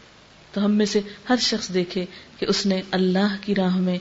[0.53, 2.05] تو ہم میں سے ہر شخص دیکھے
[2.39, 3.99] کہ اس نے اللہ کی راہ میں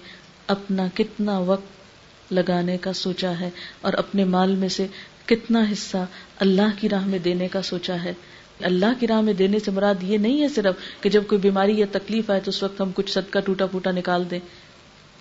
[0.48, 1.82] اپنا کتنا وقت
[2.34, 3.50] لگانے کا سوچا ہے
[3.82, 4.88] اور اپنے مال میں سے
[5.26, 6.06] کتنا حصہ
[6.40, 8.14] اللہ کی راہ میں دینے کا سوچا ہے۔
[8.62, 11.80] اللہ کی راہ میں دینے سے مراد یہ نہیں ہے صرف کہ جب کوئی بیماری
[11.80, 14.40] یا تکلیف آئے تو اس وقت ہم کچھ صدقہ ٹوٹا پوٹا نکال دیں۔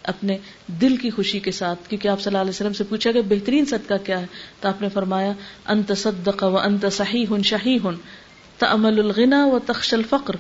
[0.02, 3.20] اپنے دل کی خوشی کے ساتھ، کیونکہ آپ صلی اللہ علیہ وسلم سے پوچھا کہ
[3.20, 4.26] بہترین صدقہ کیا ہے؟
[4.60, 5.32] تو آپ نے فرمایا،
[5.66, 7.94] انت صدق و انت صحیح ہن شہی ہن
[8.58, 10.36] تعمل الغنا و تخش الفقر.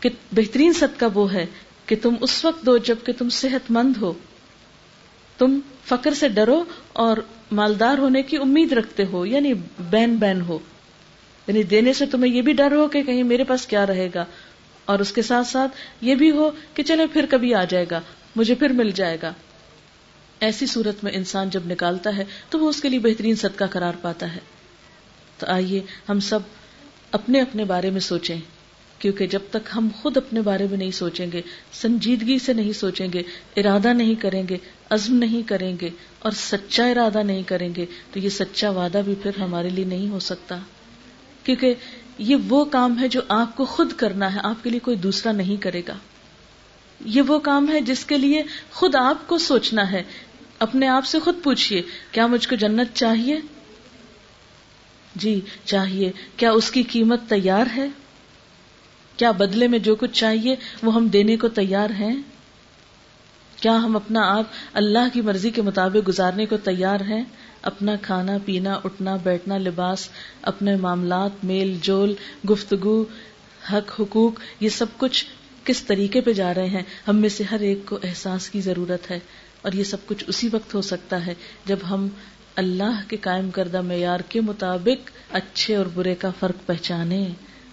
[0.00, 1.46] کہ بہترین صدقہ وہ ہے
[1.86, 4.12] کہ تم اس وقت دو جبکہ تم صحت مند ہو۔
[5.38, 7.16] تم فقر سے ڈرو اور
[7.52, 10.58] مالدار ہونے کی امید رکھتے ہو یعنی بین بین ہو۔
[11.46, 14.24] یعنی دینے سے تمہیں یہ بھی ڈر ہو کہ کہیں میرے پاس کیا رہے گا۔
[14.84, 18.00] اور اس کے ساتھ ساتھ یہ بھی ہو کہ چلے پھر کبھی آ جائے گا،
[18.36, 19.32] مجھے پھر مل جائے گا۔
[20.40, 23.92] ایسی صورت میں انسان جب نکالتا ہے تو وہ اس کے لیے بہترین صدقہ قرار
[24.02, 24.40] پاتا ہے۔
[25.38, 26.40] تو آئیے ہم سب
[27.12, 28.40] اپنے اپنے بارے میں سوچیں۔
[29.00, 33.08] کیونکہ جب تک ہم خود اپنے بارے میں نہیں سوچیں گے، سنجیدگی سے نہیں سوچیں
[33.12, 33.22] گے،
[33.56, 34.56] ارادہ نہیں کریں گے،
[34.90, 39.14] عزم نہیں کریں گے اور سچا ارادہ نہیں کریں گے، تو یہ سچا وعدہ بھی
[39.22, 40.58] پھر ہمارے لیے نہیں ہو سکتا۔
[41.44, 41.74] کیونکہ
[42.18, 45.32] یہ وہ کام ہے جو آپ کو خود کرنا ہے، آپ کے لیے کوئی دوسرا
[45.32, 45.96] نہیں کرے گا۔
[47.04, 50.02] یہ وہ کام ہے جس کے لیے خود آپ کو سوچنا ہے۔
[50.58, 51.82] اپنے آپ سے خود پوچھئے،
[52.12, 53.40] کیا مجھ کو جنت چاہیے؟
[55.16, 57.88] جی چاہیے۔ کیا اس کی قیمت تیار ہے؟
[59.20, 62.16] کیا بدلے میں جو کچھ چاہیے وہ ہم دینے کو تیار ہیں؟
[63.56, 67.24] کیا ہم اپنا آپ اللہ کی مرضی کے مطابق گزارنے کو تیار ہیں؟
[67.62, 70.08] اپنا کھانا پینا، اٹھنا، بیٹھنا، لباس،
[70.42, 72.14] اپنے معاملات، میل، جول،
[72.50, 73.04] گفتگو،
[73.72, 75.24] حق، حقوق، یہ سب کچھ
[75.64, 79.10] کس طریقے پہ جا رہے ہیں؟ ہم میں سے ہر ایک کو احساس کی ضرورت
[79.10, 79.18] ہے
[79.62, 82.08] اور یہ سب کچھ اسی وقت ہو سکتا ہے جب ہم
[82.56, 87.28] اللہ کے قائم کردہ معیار کے مطابق اچھے اور برے کا فرق پہچانے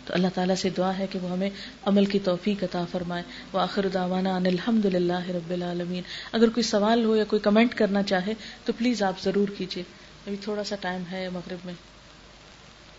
[0.07, 1.49] تو اللہ تعالیٰ سے دعا ہے کہ وہ ہمیں
[1.85, 6.63] عمل کی توفیق عطا فرمائے۔ وہ آخر داوانا ان الحمد للہ رب العالمین۔ اگر کوئی
[6.63, 8.33] سوال ہو یا کوئی کمنٹ کرنا چاہے
[8.65, 9.83] تو پلیز آپ ضرور کیجیے۔
[10.27, 11.73] ابھی تھوڑا سا ٹائم ہے مغرب میں۔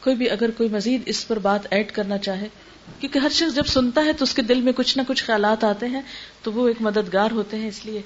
[0.01, 2.49] کوئی بھی اگر کوئی مزید اس پر بات ایڈ کرنا چاہے،
[3.01, 5.65] کیونکہ ہر شخص جب سنتا ہے تو اس کے دل میں کچھ نہ کچھ خیالات
[5.65, 6.03] آتے ہیں،
[6.43, 8.03] تو وہ ایک مددگار ہوتے ہیں اس لیے۔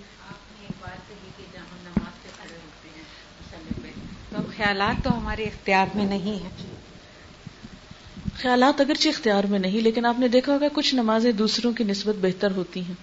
[4.57, 6.82] خیالات تو ہمارے اختیار میں نہیں ہیں۔
[8.40, 12.14] خیالات اگرچہ اختیار میں نہیں، لیکن آپ نے دیکھا ہوگا کچھ نمازیں دوسروں کی نسبت
[12.21, 12.95] بہتر ہوتی ہیں۔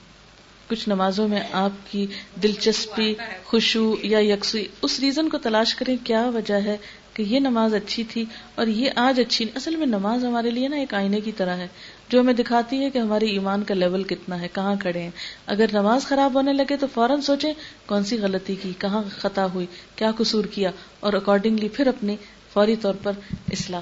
[0.70, 2.08] کچھ نمازوں میں آپ کی
[2.44, 6.78] دلچسپی خوشو یا یکسوئی، اس ریزن کو تلاش کریں کیا وجہ ہے
[7.14, 10.68] کہ یہ نماز اچھی تھی اور یہ آج اچھی نہیں۔ اصل میں نماز ہمارے لیے
[10.68, 11.68] نا ایک آئینے کی طرح ہے۔
[12.10, 15.12] جو ہمیں دکھاتی ہے کہ ہمارے ایمان کا لیول کتنا ہے، کہاں کھڑے ہیں۔
[15.46, 17.54] اگر نماز خراب ہونے لگے تو فوراً سوچیں
[17.86, 19.66] کون سی غلطی کی، کہاں خطا ہوئی،
[19.96, 22.16] کیا قصور کیا اور اکارڈنگلی پھر اپنی
[22.54, 23.12] فوری طور پر
[23.52, 23.82] اصلاح۔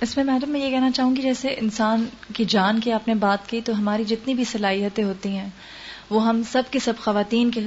[0.00, 3.14] اس میں میڈم میں یہ کہنا چاہوں گی جیسے انسان کی جان کی آپ نے
[3.14, 5.48] بات کی تو ہماری جتنی بھی صلاحیتیں ہوتی ہیں،
[6.10, 7.60] وہ ہم سب کے سب خواتین کے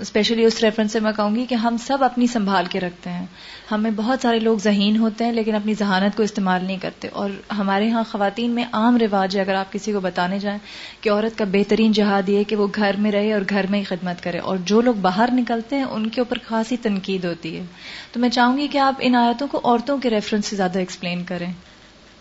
[0.00, 3.26] اسپیشلی اس ریفرنس سے میں کہوں گی کہ ہم سب اپنی سنبھال کے رکھتے ہیں۔
[3.70, 7.30] ہمیں بہت سارے لوگ ذہین ہوتے ہیں لیکن اپنی ذہانت کو استعمال نہیں کرتے۔ اور
[7.58, 10.58] ہمارے ہاں خواتین میں عام رواج ہے اگر آپ کسی کو بتانے جائیں
[11.00, 13.84] کہ عورت کا بہترین جہاد یہ کہ وہ گھر میں رہے اور گھر میں ہی
[13.84, 17.64] خدمت کرے۔ اور جو لوگ باہر نکلتے ہیں ان کے اوپر خاصی تنقید ہوتی ہے۔
[18.12, 21.24] تو میں چاہوں گی کہ آپ ان آیتوں کو عورتوں کے ریفرنس سے زیادہ ایکسپلین
[21.24, 21.52] کریں۔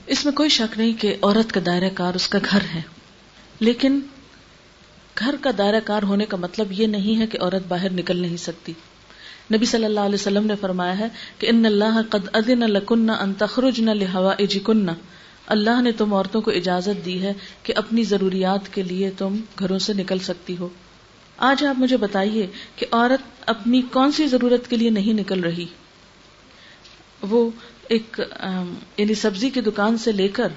[0.07, 2.81] اس میں کوئی شک نہیں کہ عورت کا دائرہ کار اس کا گھر ہے۔
[3.59, 3.99] لیکن
[5.19, 8.37] گھر کا دائرہ کار ہونے کا مطلب یہ نہیں ہے کہ عورت باہر نکل نہیں
[8.37, 8.73] سکتی۔
[9.53, 13.33] نبی صلی اللہ علیہ وسلم نے فرمایا ہے کہ ان اللہ قد اذن لکن ان
[13.33, 14.89] تخرجن لهوائجکن
[15.47, 19.79] اللہ نے تم عورتوں کو اجازت دی ہے کہ اپنی ضروریات کے لیے تم گھروں
[19.79, 20.69] سے نکل سکتی ہو۔
[21.37, 25.65] آج آپ مجھے بتائیے کہ عورت اپنی کون سی ضرورت کے لیے نہیں نکل رہی؟
[27.21, 27.49] وہ
[27.89, 28.21] ایک
[28.97, 30.47] یعنی سبزی کی دکان سے لے کر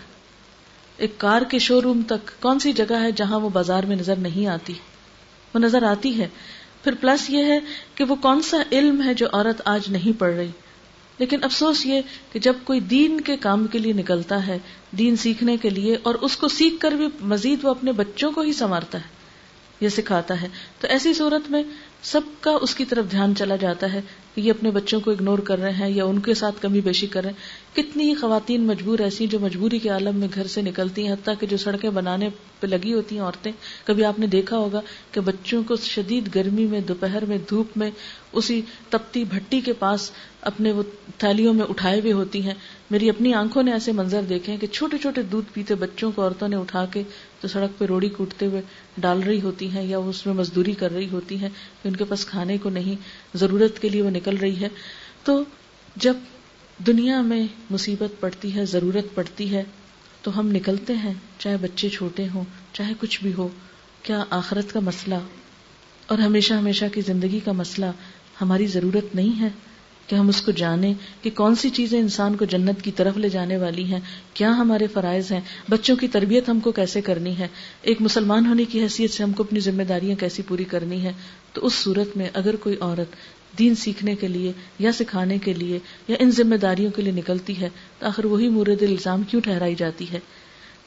[0.97, 4.17] ایک کار کے شو روم تک، کون سی جگہ ہے جہاں وہ بازار میں نظر
[4.17, 4.73] نہیں آتی؟
[5.55, 6.29] وہ نظر آتی ہے۔
[6.85, 7.59] پھر پلس یہ ہے
[7.95, 10.51] کہ وہ کون سا علم ہے جو عورت آج نہیں پڑھ رہی؟
[11.19, 12.01] لیکن افسوس یہ
[12.33, 14.59] کہ جب کوئی دین کے کام کے لیے نکلتا ہے،
[14.99, 18.41] دین سیکھنے کے لیے، اور اس کو سیکھ کر بھی مزید وہ اپنے بچوں کو
[18.41, 19.09] ہی سنوارتا ہے
[19.81, 20.49] یا سکھاتا ہے،
[20.81, 21.63] تو ایسی صورت میں
[22.03, 24.01] سب کا اس کی طرف دھیان چلا جاتا ہے۔
[24.35, 27.07] کہ یہ اپنے بچوں کو اگنور کر رہے ہیں یا ان کے ساتھ کمی بیشی
[27.07, 30.63] کر رہے ہیں۔ کتنی ہی خواتین مجبور ایسی جو مجبوری کے عالم میں گھر سے
[30.63, 32.29] نکلتی ہیں، حتیٰ کہ جو سڑکیں بنانے
[32.61, 33.53] پہ لگی ہوتی ہیں عورتیں۔
[33.85, 34.81] کبھی آپ نے دیکھا ہوگا
[35.13, 37.91] کہ بچوں کو شدید گرمی میں، دوپہر میں، دھوپ میں،
[38.33, 40.83] اسی تپتی بھٹی کے پاس اپنے وہ
[41.19, 42.55] تھیلیوں میں اٹھائے ہوئے ہوتی ہیں۔
[42.91, 46.49] میری اپنی آنکھوں نے ایسے منظر دیکھے کہ چھوٹے چھوٹے دودھ پیتے بچوں کو عورتوں
[46.49, 47.03] نے اٹھا کے
[47.41, 48.61] تو سڑک پہ روڑی کوٹتے ہوئے
[48.99, 51.49] ڈال رہی ہوتی ہیں یا اس میں مزدوری کر رہی ہوتی ہیں
[51.85, 52.95] ان کے پاس کھانے کو نہیں،
[53.35, 54.69] ضرورت کے لیے وہ نکل رہی ہے
[55.25, 55.45] تو
[55.97, 56.17] جب
[56.87, 59.63] دنیا میں مصیبت پڑتی ہے، ضرورت پڑتی ہے،
[60.23, 63.49] تو ہم نکلتے ہیں، چاہے بچے چھوٹے ہوں، چاہے کچھ بھی ہو،
[64.03, 65.15] کیا آخرت کا مسئلہ
[66.07, 67.87] اور ہمیشہ ہمیشہ کی زندگی کا مسئلہ
[68.41, 69.49] ہماری ضرورت نہیں ہے؟
[70.11, 70.93] کہ ہم اس کو جانیں
[71.23, 74.01] کہ کون سی چیزیں انسان کو جنت کی طرف لے جانے والی ہیں،
[74.35, 77.49] کیا ہمارے فرائض ہیں، بچوں کی تربیت ہم کو کیسے کرنی ہے،
[77.83, 81.13] ایک مسلمان ہونے کی حیثیت سے ہم کو اپنی ذمہ داریاں کیسی پوری کرنی ہے
[81.53, 83.17] تو اس صورت میں اگر کوئی عورت
[83.59, 87.61] دین سیکھنے کے لیے یا سکھانے کے لیے یا ان ذمہ داریوں کے لیے نکلتی
[87.61, 87.69] ہے،
[87.99, 90.19] تو آخر وہی مورد الزام کیوں ٹھہرائی جاتی ہے؟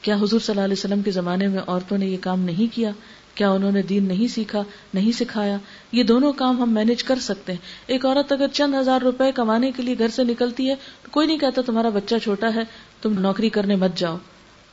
[0.02, 2.90] کیا حضور صلی اللہ علیہ وسلم کے زمانے میں عورتوں نے یہ کام نہیں کیا؟
[3.34, 4.62] کیا انہوں نے دین نہیں سیکھا،
[4.94, 5.58] نہیں سکھایا؟
[5.92, 9.70] یہ دونوں کام ہم مینج کر سکتے ہیں۔ ایک عورت اگر چند ہزار روپے کمانے
[9.76, 12.62] کے لیے گھر سے نکلتی ہے، تو کوئی نہیں کہتا تمہارا بچہ چھوٹا ہے،
[13.02, 14.16] تم نوکری کرنے مت جاؤ۔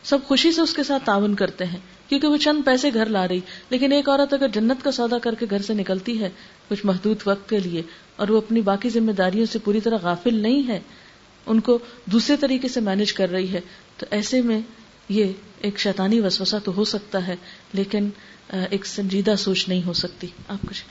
[0.04, 3.28] سب خوشی سے اس کے ساتھ تعاون کرتے ہیں، کیونکہ وہ چند پیسے گھر لا
[3.28, 6.30] رہی۔ لیکن ایک عورت اگر جنت کا سودا کر کے گھر سے نکلتی ہے،
[6.69, 7.82] کچھ محدود وقت کے لیے،
[8.15, 10.80] اور وہ اپنی باقی ذمہ داریوں سے پوری طرح غافل نہیں ہے،
[11.45, 13.62] ان کو دوسرے طریقے سے مینج کر رہی ہے،
[13.97, 14.62] تو ایسے میں
[15.10, 15.26] یہ
[15.62, 17.36] ایک شیطانی وسوسہ تو ہو سکتا ہے،
[17.74, 18.10] لیکن
[18.50, 20.84] ایک سنجیدہ سوچ نہیں ہو سکتی۔ آپ کچھ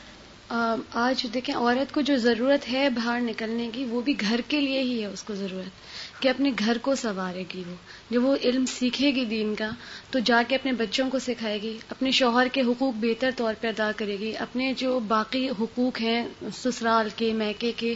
[0.95, 4.81] آج دیکھیں، عورت کو جو ضرورت ہے باہر نکلنے کی، وہ بھی گھر کے لیے
[4.81, 7.75] ہی ہے اس کو ضرورت۔ کہ اپنے گھر کو سنوارے گی وہ۔
[8.11, 9.71] جب وہ علم سیکھے گی دین کا،
[10.11, 13.69] تو جا کے اپنے بچوں کو سکھائے گی، اپنے شوہر کے حقوق بہتر طور پہ
[13.69, 17.95] ادا کرے گی، اپنے جو باقی حقوق ہیں، سسرال کے میکے کے،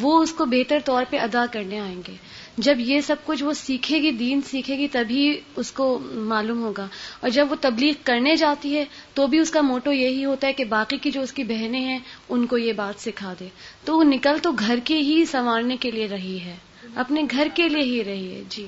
[0.00, 2.12] وہ اس کو بہتر طور پہ ادا کرنے آئیں گے۔
[2.58, 6.86] جب یہ سب کچھ وہ سیکھے گی، دین سیکھے گی، تبھی اس کو معلوم ہوگا۔
[7.20, 8.84] اور جب وہ تبلیغ کرنے جاتی ہے،
[9.14, 11.80] تو بھی اس کا موٹو یہی ہوتا ہے کہ باقی کی جو اس کی بہنیں
[11.80, 13.48] ہیں، ان کو یہ بات سکھا دے۔
[13.84, 16.56] تو وہ نکل تو گھر کے ہی سنوارنے کے لیے رہی ہے۔
[16.94, 18.66] اپنے گھر کے لیے ہی رہی ہے جی۔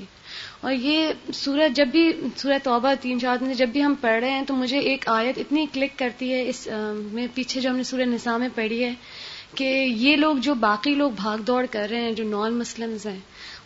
[0.61, 4.31] اور یہ سورج جب بھی سورج توبہ، تین چار دن جب بھی ہم پڑھ رہے
[4.31, 6.67] ہیں تو مجھے ایک آیت اتنی کلک کرتی ہے اس
[7.13, 8.93] میں پیچھے جو ہم نے سورہ نساء میں پڑھی ہے
[9.55, 9.65] کہ
[9.97, 13.19] یہ لوگ جو باقی لوگ بھاگ دوڑ کر رہے ہیں، جو نان مسلمز ہیں،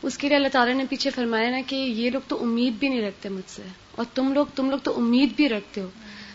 [0.03, 2.89] اس کے لیے اللہ تعالیٰ نے پیچھے فرمایا نا کہ یہ لوگ تو امید بھی
[2.89, 3.63] نہیں رکھتے مجھ سے،
[3.93, 5.89] اور تم لوگ تم لوگ تو امید بھی رکھتے ہو۔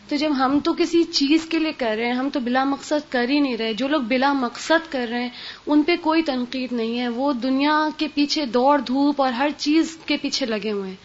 [0.08, 3.12] تو جب ہم تو کسی چیز کے لیے کر رہے ہیں، ہم تو بلا مقصد
[3.12, 5.30] کر ہی نہیں رہے۔ جو لوگ بلا مقصد کر رہے ہیں،
[5.66, 9.98] ان پہ کوئی تنقید نہیں ہے۔ وہ دنیا کے پیچھے دوڑ دھوپ اور ہر چیز
[10.06, 10.96] کے پیچھے لگے ہوئے ہیں۔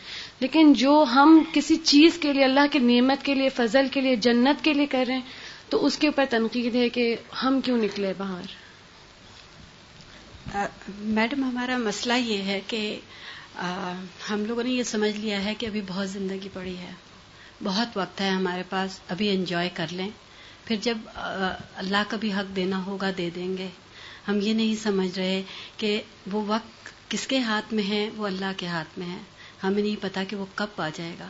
[0.41, 4.17] لیکن جو ہم کسی چیز کے لیے، اللہ کی نعمت کے لیے، فضل کے لیے،
[4.17, 5.27] جنت کے لیے کر رہے ہیں،
[5.69, 8.63] تو اس کے اوپر تنقید ہے کہ ہم کیوں نکلے باہر؟
[10.99, 13.01] میڈم، ہمارا مسئلہ یہ ہے کہ
[14.31, 17.12] ہم لوگوں نے یہ سمجھ لیا ہے کہ ابھی بہت زندگی پڑی ہے۔
[17.65, 20.11] بہت وقت ہے ہمارے پاس، ابھی انجوائے کر لیں۔
[20.65, 20.99] پھر جب
[21.75, 23.69] اللہ کا بھی حق دینا ہوگا، دے دیں گے۔
[24.29, 25.43] ہم یہ نہیں سمجھ رہے
[25.77, 29.19] کہ وہ وقت کس کے ہاتھ میں ہے، وہ اللہ کے ہاتھ میں ہے۔
[29.63, 31.29] ہمیں نہیں پتا کہ وہ کب آ جائے گا۔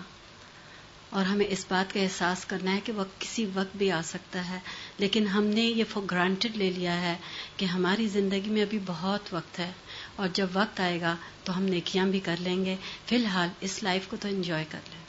[1.11, 4.51] اور ہمیں اس بات کا احساس کرنا ہے کہ وہ کسی وقت بھی آ سکتا
[4.51, 4.59] ہے۔
[4.99, 7.17] لیکن ہم نے یہ فور گرانٹیڈ لے لیا ہے
[7.57, 9.71] کہ ہماری زندگی میں ابھی بہت وقت ہے۔
[10.17, 13.83] اور جب وقت آئے گا تو ہم نیکیاں بھی کر لیں گے۔ فی الحال اس
[13.83, 15.02] لائف کو تو انجوائے کر لیں۔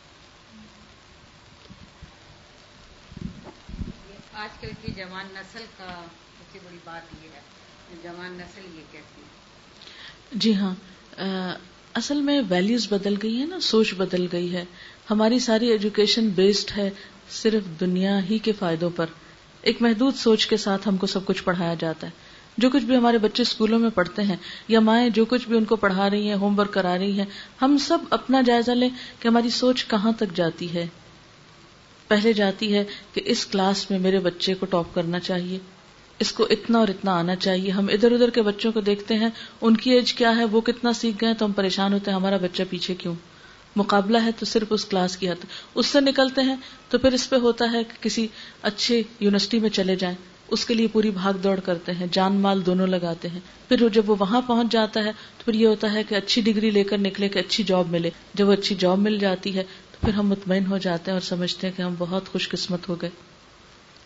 [4.36, 6.02] آج کل کی جوان نسل کا
[6.38, 7.42] سب سے بڑی بات یہ ہے
[8.04, 9.28] جوان نسل یہ کہتی ہے۔
[10.32, 10.76] جی ہاں
[11.94, 14.66] اصل میں ویلیوز بدل گئی ہے نا، سوچ بدل گئی ہے۔
[15.10, 16.90] ہماری ساری ایجوکیشن بیسڈ ہے،
[17.32, 19.06] صرف دنیا ہی کے فائدوں پر۔
[19.62, 22.12] ایک محدود سوچ کے ساتھ ہم کو سب کچھ پڑھایا جاتا ہے۔
[22.58, 24.36] جو کچھ بھی ہمارے بچے اسکولوں میں پڑھتے ہیں،
[24.68, 27.26] یا مائیں جو کچھ بھی ان کو پڑھا رہی ہیں ہوم ورک کرا رہی ہیں،
[27.62, 30.88] ہم سب اپنا جائزہ لیں کہ ہماری سوچ کہاں تک جاتی ہے۔
[32.14, 35.58] پہلے جاتی ہے کہ اس کلاس میں میرے بچے کو ٹاپ کرنا چاہیے،
[36.20, 39.30] اس کو اتنا اور اتنا آنا چاہیے۔ ہم ادھر ادھر کے بچوں کو دیکھتے ہیں،
[39.62, 42.38] ان کی ایج کیا ہے؟ وہ کتنا سیکھ گئے تو ہم پریشان ہوتے ہیں، ہمارا
[42.38, 43.16] بچہ پیچھے کیوں؟
[43.76, 45.46] مقابلہ ہے تو صرف اس کلاس کی حد۔
[45.76, 46.56] اس سے نکلتے ہیں
[46.90, 48.28] تو پھر اس پہ ہوتا ہے کہ کسی
[48.62, 50.16] اچھے یونیورسٹی میں چلے جائیں۔
[50.48, 54.10] اس کے لیے پوری بھاگ دوڑ کرتے ہیں، جان مال دونوں لگاتے ہیں۔ پھر جب
[54.10, 56.98] وہ وہاں پہنچ جاتا ہے تو پھر یہ ہوتا ہے کہ اچھی ڈگری لے کر
[56.98, 59.64] نکلے، کہ اچھی جاب ملے۔ جب وہ اچھی جاب مل جاتی ہے
[60.06, 62.96] پھر ہم مطمئن ہو جاتے ہیں اور سمجھتے ہیں کہ ہم بہت خوش قسمت ہو
[63.02, 63.10] گئے۔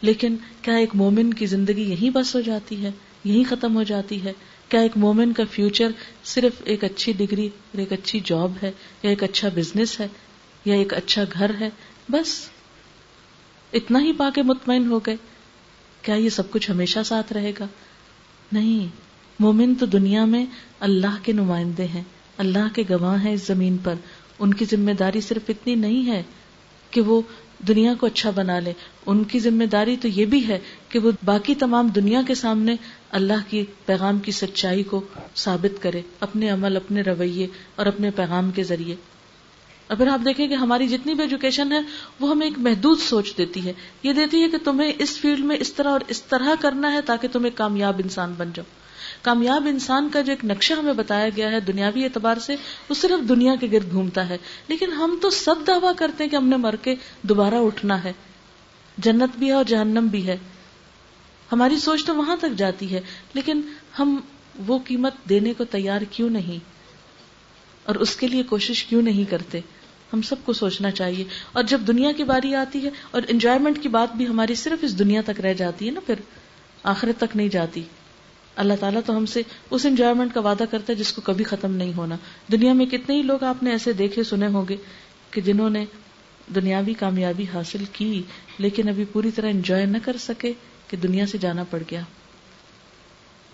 [0.02, 2.92] لیکن کیا ایک مومن کی زندگی یہیں بس ہو جاتی ہے؟
[3.24, 4.34] یہیں ختم ہو جاتی ہے؟
[4.70, 5.88] کیا ایک مومن کا فیوچر
[6.24, 8.72] صرف ایک اچھی ڈگری اور ایک اچھی جاب ہے،
[9.04, 10.08] یا ایک اچھا بزنس ہے،
[10.66, 11.70] یا ایک اچھا گھر ہے؟
[12.10, 12.50] بس۔
[13.74, 15.16] اتنا ہی پا کے مطمئن ہو گئے۔
[16.02, 17.68] کیا یہ سب کچھ ہمیشہ ساتھ رہے گا؟
[18.52, 18.88] نہیں۔
[19.40, 20.46] مومن تو دنیا میں
[20.80, 22.04] اللہ کے نمائندے ہیں،
[22.38, 23.94] اللہ کے گواہ ہیں اس زمین پر۔
[24.40, 26.24] ان کی ذمہ داری صرف اتنی نہیں ہے
[26.92, 27.22] کہ وہ
[27.68, 28.74] دنیا کو اچھا بنا لے۔
[29.06, 32.76] ان کی ذمہ داری تو یہ بھی ہے کہ وہ باقی تمام دنیا کے سامنے
[33.12, 35.02] اللہ کی پیغام کی سچائی کو
[35.36, 38.96] ثابت کرے، اپنے عمل، اپنے رویے اور اپنے پیغام کے ذریعے۔
[39.88, 41.80] اگر آپ دیکھیں کہ ہماری جتنی بھی ایجوکیشن ہے،
[42.20, 43.74] وہ ہمیں ایک محدود سوچ دیتی ہے۔
[44.04, 47.02] یہ دیتی ہے کہ تمہیں اس فیلڈ میں اس طرح اور اس طرح کرنا ہے
[47.02, 48.66] تاکہ تم ایک کامیاب انسان بن جاؤ۔
[49.28, 52.56] کامیاب انسان کا جو ایک نقشہ ہمیں بتایا گیا ہے دنیاوی اعتبار سے،
[52.90, 54.38] وہ صرف دنیا کے گرد گھومتا ہے۔
[54.68, 58.14] لیکن ہم تو سب دعویٰ کرتے ہیں کہ ہم نے مر کے دوبارہ اٹھنا ہے۔
[58.98, 60.38] جنت بھی ہے اور جہنم بھی ہے۔
[61.52, 63.02] ہماری سوچ تو وہاں تک جاتی ہے،
[63.34, 63.62] لیکن
[64.00, 64.20] ہم
[64.68, 66.60] وہ قیمت دینے کو تیار کیوں نہیں؟
[67.84, 69.60] اور اس کے لیے کوشش کیوں نہیں کرتے؟
[70.14, 73.90] ہم سب کو سوچنا چاہیے۔ اور جب دنیا کی باری آتی ہے اور انجوائمنٹ کی
[73.90, 76.16] بات بھی ہماری صرف اس دنیا تک رہ جاتی ہے نا پھر،
[76.84, 77.84] آخرت تک نہیں جاتی۔
[78.58, 79.42] اللہ تعالیٰ تو ہم سے
[79.72, 82.16] اس انجوائمنٹ کا وعدہ کرتا ہے جس کو کبھی ختم نہیں ہونا۔
[82.52, 84.76] دنیا میں کتنے ہی لوگ آپ نے ایسے دیکھے سنے ہوں گے
[85.32, 85.86] کہ جنہوں نے
[86.56, 88.24] دنیاوی کامیابی حاصل کی
[88.58, 90.54] لیکن ابھی پوری طرح انجوائے نہ کر سکے
[90.88, 92.02] کہ دنیا سے جانا پڑ گیا۔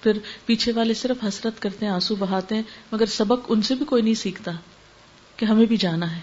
[0.03, 3.85] پھر پیچھے والے صرف حسرت کرتے ہیں، آنسو بہاتے ہیں، مگر سبق ان سے بھی
[3.85, 4.51] کوئی نہیں سیکھتا
[5.37, 6.21] کہ ہمیں بھی جانا ہے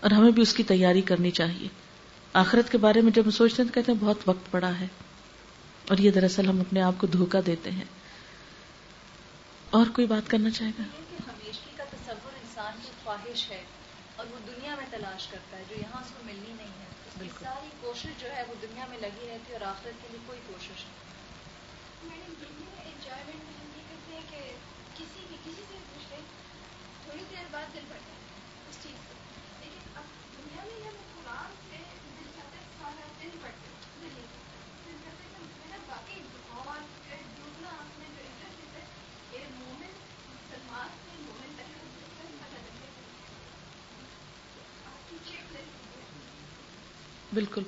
[0.00, 1.68] اور ہمیں بھی اس کی تیاری کرنی چاہیے۔
[2.32, 4.86] آخرت کے بارے میں جب ہم سوچتے ہیں تو کہتے ہیں بہت وقت پڑا ہے۔
[5.88, 7.84] اور یہ دراصل ہم اپنے آپ کو دھوکا دیتے ہیں۔
[9.70, 10.82] اور کوئی بات کرنا چاہے گا؟
[11.28, 13.64] ہمیشگی کا تصور انسان کی خواہش ہے
[14.16, 16.84] اور وہ دنیا میں تلاش کرتا ہے جو یہاں اس کو ملنی نہیں ہے۔
[17.18, 20.20] بالکل۔ ساری کوشش جو ہے وہ دنیا میں لگی رہتی ہے اور آخرت کے لیے
[20.26, 20.84] کوئی کوشش
[22.04, 22.24] نہیں۔
[24.98, 26.20] کسی بھی کسی سے پوچھ لیں
[27.04, 28.22] تھوڑی دیر بعد دل پڑتا ہے
[28.70, 29.14] اس چیز سے
[29.60, 30.04] لیکن اب
[30.38, 31.76] دنیا میں ہم قرآن سے
[32.18, 33.64] دل چاہتے دل پڑتے
[47.34, 47.62] بالکل۔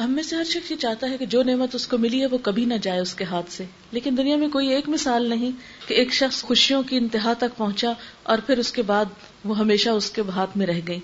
[0.00, 2.26] ہم میں سے ہر شخص یہ چاہتا ہے کہ جو نعمت اس کو ملی ہے
[2.26, 5.50] وہ کبھی نہ جائے اس کے ہاتھ سے۔ لیکن دنیا میں کوئی ایک مثال نہیں
[5.88, 9.04] کہ ایک شخص خوشیوں کی انتہا تک پہنچا اور پھر اس کے بعد
[9.44, 11.00] وہ ہمیشہ اس کے ہاتھ میں رہ گئی۔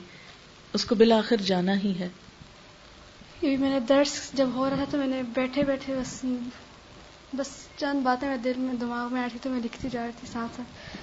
[0.72, 2.08] اس کو بالآخر جانا ہی ہے۔
[3.42, 6.24] یہ میں نے درس جب ہو رہا تھا تو میں نے بیٹھے بیٹھے بس
[7.32, 7.46] بس
[7.76, 10.28] چند باتیں میں دل میں دماغ میں آ رہی تو میں لکھتی جا رہی تھی
[10.32, 10.96] ساتھ ساتھ۔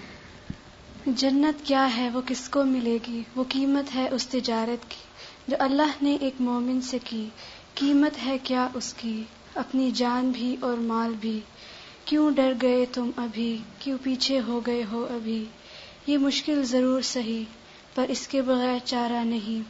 [1.05, 5.06] جنت کیا ہے؟ وہ کس کو ملے گی؟ وہ قیمت ہے اس تجارت کی۔
[5.47, 7.27] جو اللہ نے ایک مومن سے کی،
[7.75, 9.23] قیمت ہے کیا اس کی؟
[9.55, 11.39] اپنی جان بھی اور مال بھی۔
[12.05, 15.45] کیوں ڈر گئے تم ابھی؟ کیوں پیچھے ہو گئے ہو ابھی؟
[16.07, 17.43] یہ مشکل ضرور سہی
[17.95, 19.63] پر اس کے بغیر چارہ نہیں۔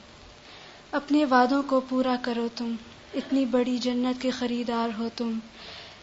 [0.91, 2.75] اپنے وعدوں کو پورا کرو تم،
[3.13, 5.39] اتنی بڑی جنت کے خریدار ہو تم۔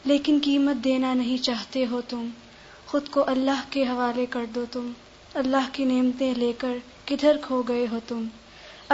[0.04, 2.26] لیکن قیمت دینا نہیں چاہتے ہو تم۔
[2.87, 4.90] خود کو اللہ کے حوالے کر دو تم۔
[5.34, 8.24] اللہ کی نعمتیں لے کر کدھر کھو گئے ہو تم؟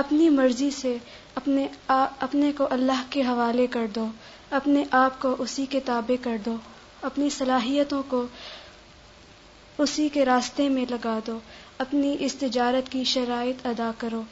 [0.01, 0.97] اپنی مرضی سے
[1.35, 1.67] اپنے
[2.21, 4.07] اپنے کو اللہ کے حوالے کر دو،
[4.51, 6.57] اپنے آپ کو اسی کے تابع کر دو،
[7.03, 8.27] اپنی صلاحیتوں کو
[9.79, 11.39] اسی کے راستے میں لگا دو،
[11.79, 14.23] اپنی اس تجارت کی شرائط ادا کرو،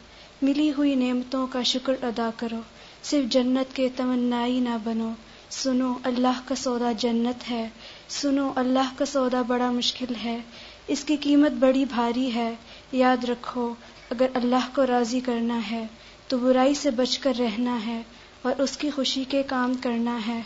[0.43, 2.59] ملی ہوئی نعمتوں کا شکر ادا کرو،
[3.03, 5.11] صرف جنت کے تمنائی نہ بنو۔
[5.51, 7.69] سنو، اللہ کا سودا جنت ہے۔
[8.09, 10.39] سنو، اللہ کا سودا بڑا مشکل ہے۔
[10.87, 12.55] اس کی قیمت بڑی بھاری ہے۔
[12.93, 13.75] یاد رکھو
[14.11, 15.87] اگر اللہ کو راضی کرنا ہے،
[16.29, 18.03] تو برائی سے بچ کر رہنا ہے
[18.43, 20.43] اور اس کی خوشی کے کام کرنا ہے۔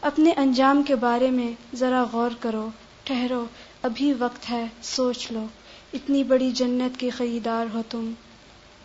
[0.00, 2.68] اپنے انجام کے بارے میں ذرا غور کرو،
[3.04, 3.44] ٹھہرو،
[3.82, 5.46] ابھی وقت ہے، سوچ لو۔
[5.92, 8.12] اتنی بڑی جنت کے خریدار ہو تم،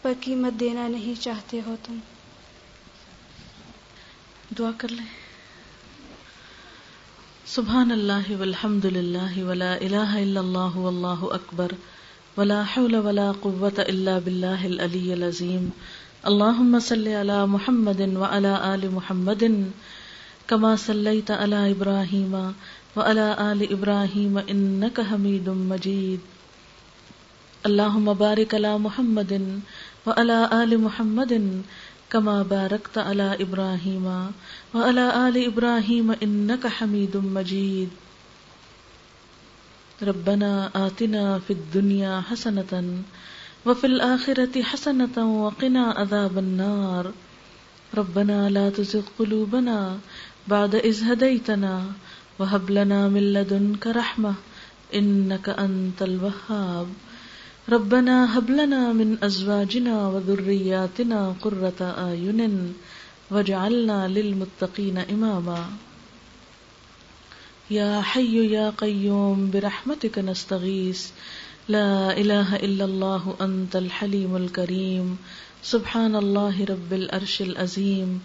[0.01, 1.97] پر قیمت دینا نہیں چاہتے ہو تم۔
[4.60, 5.05] دعا کر لیں۔
[7.45, 11.67] سبحان اللہ والحمد للہ ولا الہ الا اللہ واللہ اکبر۔
[12.38, 15.67] ولا حول ولا قوة الا باللہ العلی العظیم
[16.24, 19.43] اللہم صلی علی محمد وعلى آل محمد
[20.48, 22.36] كما صلیت علی ابراہیم
[22.95, 26.34] وعلى آل ابراہیم انک حمید مجید
[27.63, 29.32] اللہم بارک علی محمد
[30.06, 31.34] وعلى آل محمد
[32.10, 34.08] کما بارکت علی ابراہیم
[34.74, 38.04] وعلی آل ابراہیم انک حمید مجید
[40.03, 42.84] ربنا آتنا فی الدنیا حسنتا
[43.65, 47.12] وفی الآخرة حسنتا وقنا عذاب النار.
[47.97, 49.97] ربنا لا تزغ قلوبنا
[50.47, 51.84] بعد إذ هديتنا
[52.39, 54.34] وهب لنا من لدنك رحمة
[54.95, 56.88] إنك أنت الوهاب
[57.69, 62.73] ربنا هب لنا من ازواجنا وذرياتنا قرة اعين
[63.31, 65.65] واجعلنا للمتقين اماما.
[67.71, 71.10] يا حي يا قيوم، برحمتك نستغيث.
[71.69, 75.17] لا اله الا الله انت الحليم الكريم.
[75.63, 78.21] سبحان الله رب العرش العظيم.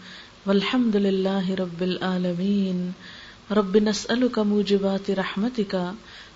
[0.46, 2.92] والحمد لله رب العالمين.
[3.52, 5.94] رب نسألك موجبات رحمتك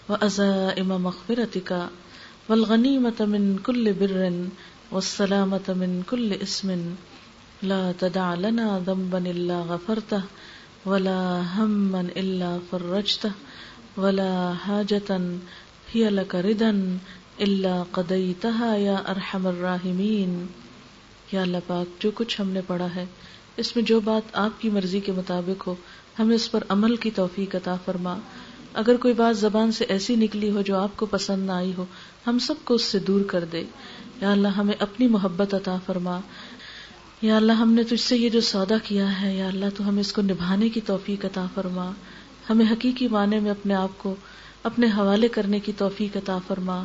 [0.08, 1.88] وأزائم مغفرتك.
[2.48, 4.44] والغنیمة من كل بر،
[4.92, 6.94] والسلامة من كل اسم.
[7.62, 10.22] لا تدع لنا ذنبا إلا غفرته.
[10.86, 13.28] ولا هما إلا فرجته
[13.96, 15.16] ولا حاجة
[15.96, 16.96] هي لك ردا
[17.44, 20.46] إلا قضيتها يا أرحم الراحمين۔
[21.32, 23.06] یا اللہ پاک، جو کچھ ہم نے پڑھا ہے،
[23.56, 25.74] اس میں جو بات آپ کی مرضی کے مطابق ہو،
[26.18, 28.18] ہمیں اس پر عمل کی توفیق عطا فرما۔
[28.74, 31.84] اگر کوئی بات زبان سے ایسی نکلی ہو جو آپ کو پسند نہ آئی ہو،
[32.26, 33.64] ہم سب کو اس سے دور کر دے۔
[34.20, 36.20] یا اللہ، ہمیں اپنی محبت عطا فرما۔
[37.24, 40.00] یا اللہ ہم نے تجھ سے یہ جو سودا کیا ہے، یا اللہ تو ہمیں
[40.00, 41.90] اس کو نبھانے کی توفیق عطا فرما۔
[42.50, 44.14] ہمیں حقیقی معنی میں اپنے آپ کو
[44.62, 46.82] اپنے حوالے کرنے کی توفیق عطا فرما۔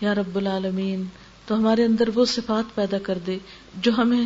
[0.00, 1.04] یا رب العالمین،
[1.46, 3.38] تو ہمارے اندر وہ صفات پیدا کر دے
[3.76, 4.24] جو ہمیں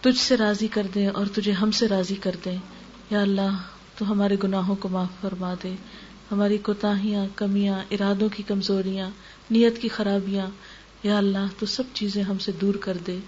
[0.00, 2.58] تجھ سے راضی کر دیں اور تجھے ہم سے راضی کر دیں۔
[3.10, 3.56] یا اللہ،
[3.98, 5.74] تو ہمارے گناہوں کو معاف فرما دے۔
[6.32, 9.10] ہماری کوتاہیاں، کمیاں، ارادوں کی کمزوریاں،
[9.50, 10.46] نیت کی خرابیاں،
[11.02, 13.18] یا اللہ، تو سب چیزیں ہم سے دور کر دے۔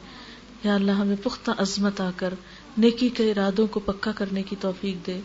[0.64, 2.34] یا اللہ ہمیں پختہ عظمت آ کر،
[2.78, 5.20] نیکی کے ارادوں کو پکا کرنے کی توفیق دے۔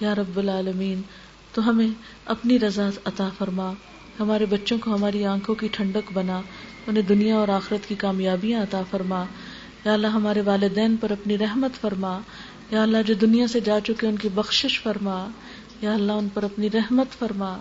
[0.00, 1.02] یا رب العالمین،
[1.54, 1.88] تو ہمیں
[2.24, 3.72] اپنی رضا عطا فرما۔
[4.20, 6.40] ہمارے بچوں کو ہماری آنکھوں کی ٹھنڈک بنا۔
[6.86, 9.24] انہیں دنیا اور آخرت کی کامیابیاں عطا فرما۔
[9.84, 12.18] یا اللہ ہمارے والدین پر اپنی رحمت فرما۔
[12.70, 15.28] یا اللہ جو دنیا سے جا چکے ان کی بخشش فرما۔
[15.82, 17.56] یا اللہ ان پر اپنی رحمت فرما۔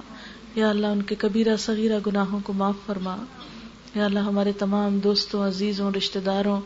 [0.55, 3.15] یا اللہ ان کے کبیرہ صغیرہ گناہوں کو معاف فرما۔
[3.95, 6.61] یا اللہ ہمارے تمام دوستوں، عزیزوں، رشتہ داروں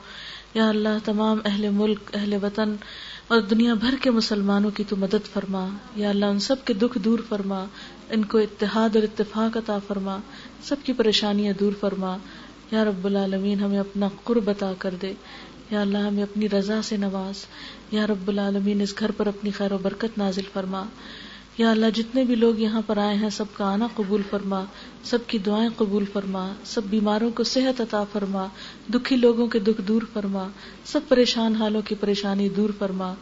[0.53, 2.75] یا اللہ تمام اہل ملک، اہل وطن
[3.27, 6.97] اور دنیا بھر کے مسلمانوں کی تو مدد فرما۔ یا اللہ ان سب کے دکھ
[6.97, 7.65] دور فرما،
[8.09, 10.17] ان کو اتحاد اور اتفاق عطا فرما۔
[10.63, 12.17] سب کی پریشانیاں دور فرما۔
[12.71, 15.13] یا رب العالمین، ہمیں اپنا قرب عطا کر دے۔
[15.71, 17.45] یا اللہ، ہمیں اپنی رضا سے نواز۔
[17.91, 20.83] یا رب العالمین، اس گھر پر اپنی خیر و برکت نازل فرما۔
[21.57, 24.63] یا اللہ، جتنے بھی لوگ یہاں پر آئے ہیں، سب کا آنا قبول فرما،
[25.03, 28.45] سب کی دعائیں قبول فرما، سب بیماروں کو صحت عطا فرما،
[28.93, 30.47] دکھی لوگوں کے دکھ دور فرما،
[30.85, 33.13] سب پریشان حالوں کی پریشانی دور فرما۔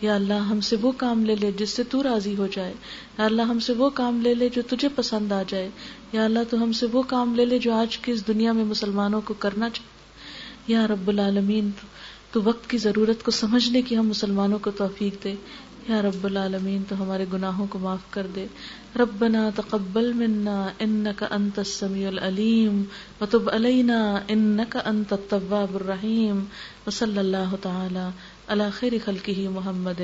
[0.00, 2.72] یا اللہ، ہم سے وہ کام لے لے جس سے تو راضی ہو جائے۔
[3.18, 5.70] یا اللہ، ہم سے وہ کام لے لے جو تجھے پسند آ جائے۔
[6.12, 8.64] یا اللہ، تو ہم سے وہ کام لے لے جو آج کی اس دنیا میں
[8.64, 10.00] مسلمانوں کو کرنا چاہے۔
[10.72, 11.70] یا رب العالمین،
[12.32, 15.34] تو وقت کی ضرورت کو سمجھنے کی ہم مسلمانوں کو توفیق دے۔
[15.90, 18.46] یا رب العالمین، تو ہمارے گناہوں کو معاف کر دے۔
[18.98, 22.82] ربنا تقبل منا انك انت السميع العليم
[23.20, 23.98] وتب علينا
[24.30, 26.44] انك انت التواب الرحيم
[26.86, 28.10] وصلى الله تعالى
[28.48, 30.00] على خير خلقه محمد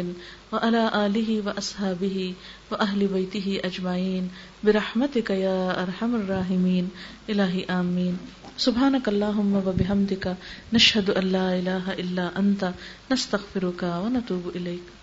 [0.52, 2.34] وعلى آله وأصحابه
[2.70, 4.28] وأهل بيته أجمعين
[4.64, 6.90] برحمتك يا أرحم الراحمين
[7.30, 8.20] إلهي آمين
[8.58, 10.36] سبحانك اللهم وبحمدك
[10.72, 12.70] نشهد أن لا إله إلا أنت
[13.12, 14.95] نستغفرك ونتوب إليك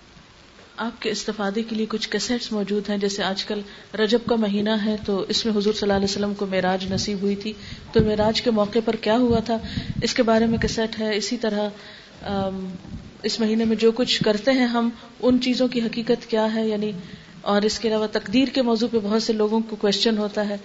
[0.78, 3.62] آپ کے استفادے کے لیے کچھ کیسٹس موجود ہیں، جیسے آج کل
[4.00, 7.18] رجب کا مہینہ ہے، تو اس میں حضور صلی اللہ علیہ وسلم کو معراج نصیب
[7.22, 7.54] ہوئی تھی۔
[7.92, 9.58] تو معراج کے موقع پر کیا ہوا تھا؟
[10.02, 11.70] اس کے بارے میں کیسٹ ہے۔ اسی طرح
[13.24, 16.92] اس مہینے میں جو کچھ کرتے ہیں ہم، ان چیزوں کی حقیقت کیا ہے؟ یعنی
[17.42, 20.56] اور اس کے علاوہ تقدیر کے موضوع پہ بہت سے لوگوں کو کوشچن ہوتا ہے۔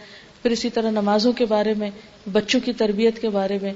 [0.43, 1.91] پھر اسی طرح نمازوں کے بارے میں،
[2.33, 3.73] بچوں کی تربیت کے بارے میں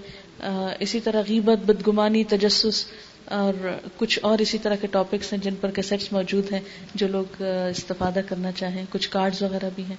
[0.80, 2.84] اسی طرح غیبت، بدگمانی، تجسس
[3.32, 3.52] اور
[3.96, 6.60] کچھ اور اسی طرح کے ٹاپکس ہیں جن پر کیسٹس موجود ہیں
[6.94, 8.84] جو لوگ استفادہ کرنا چاہیں.
[8.90, 9.96] کچھ کارڈز وغیرہ بھی ہیں.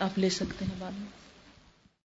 [0.00, 1.21] آپ لے سکتے ہیں بعد میں.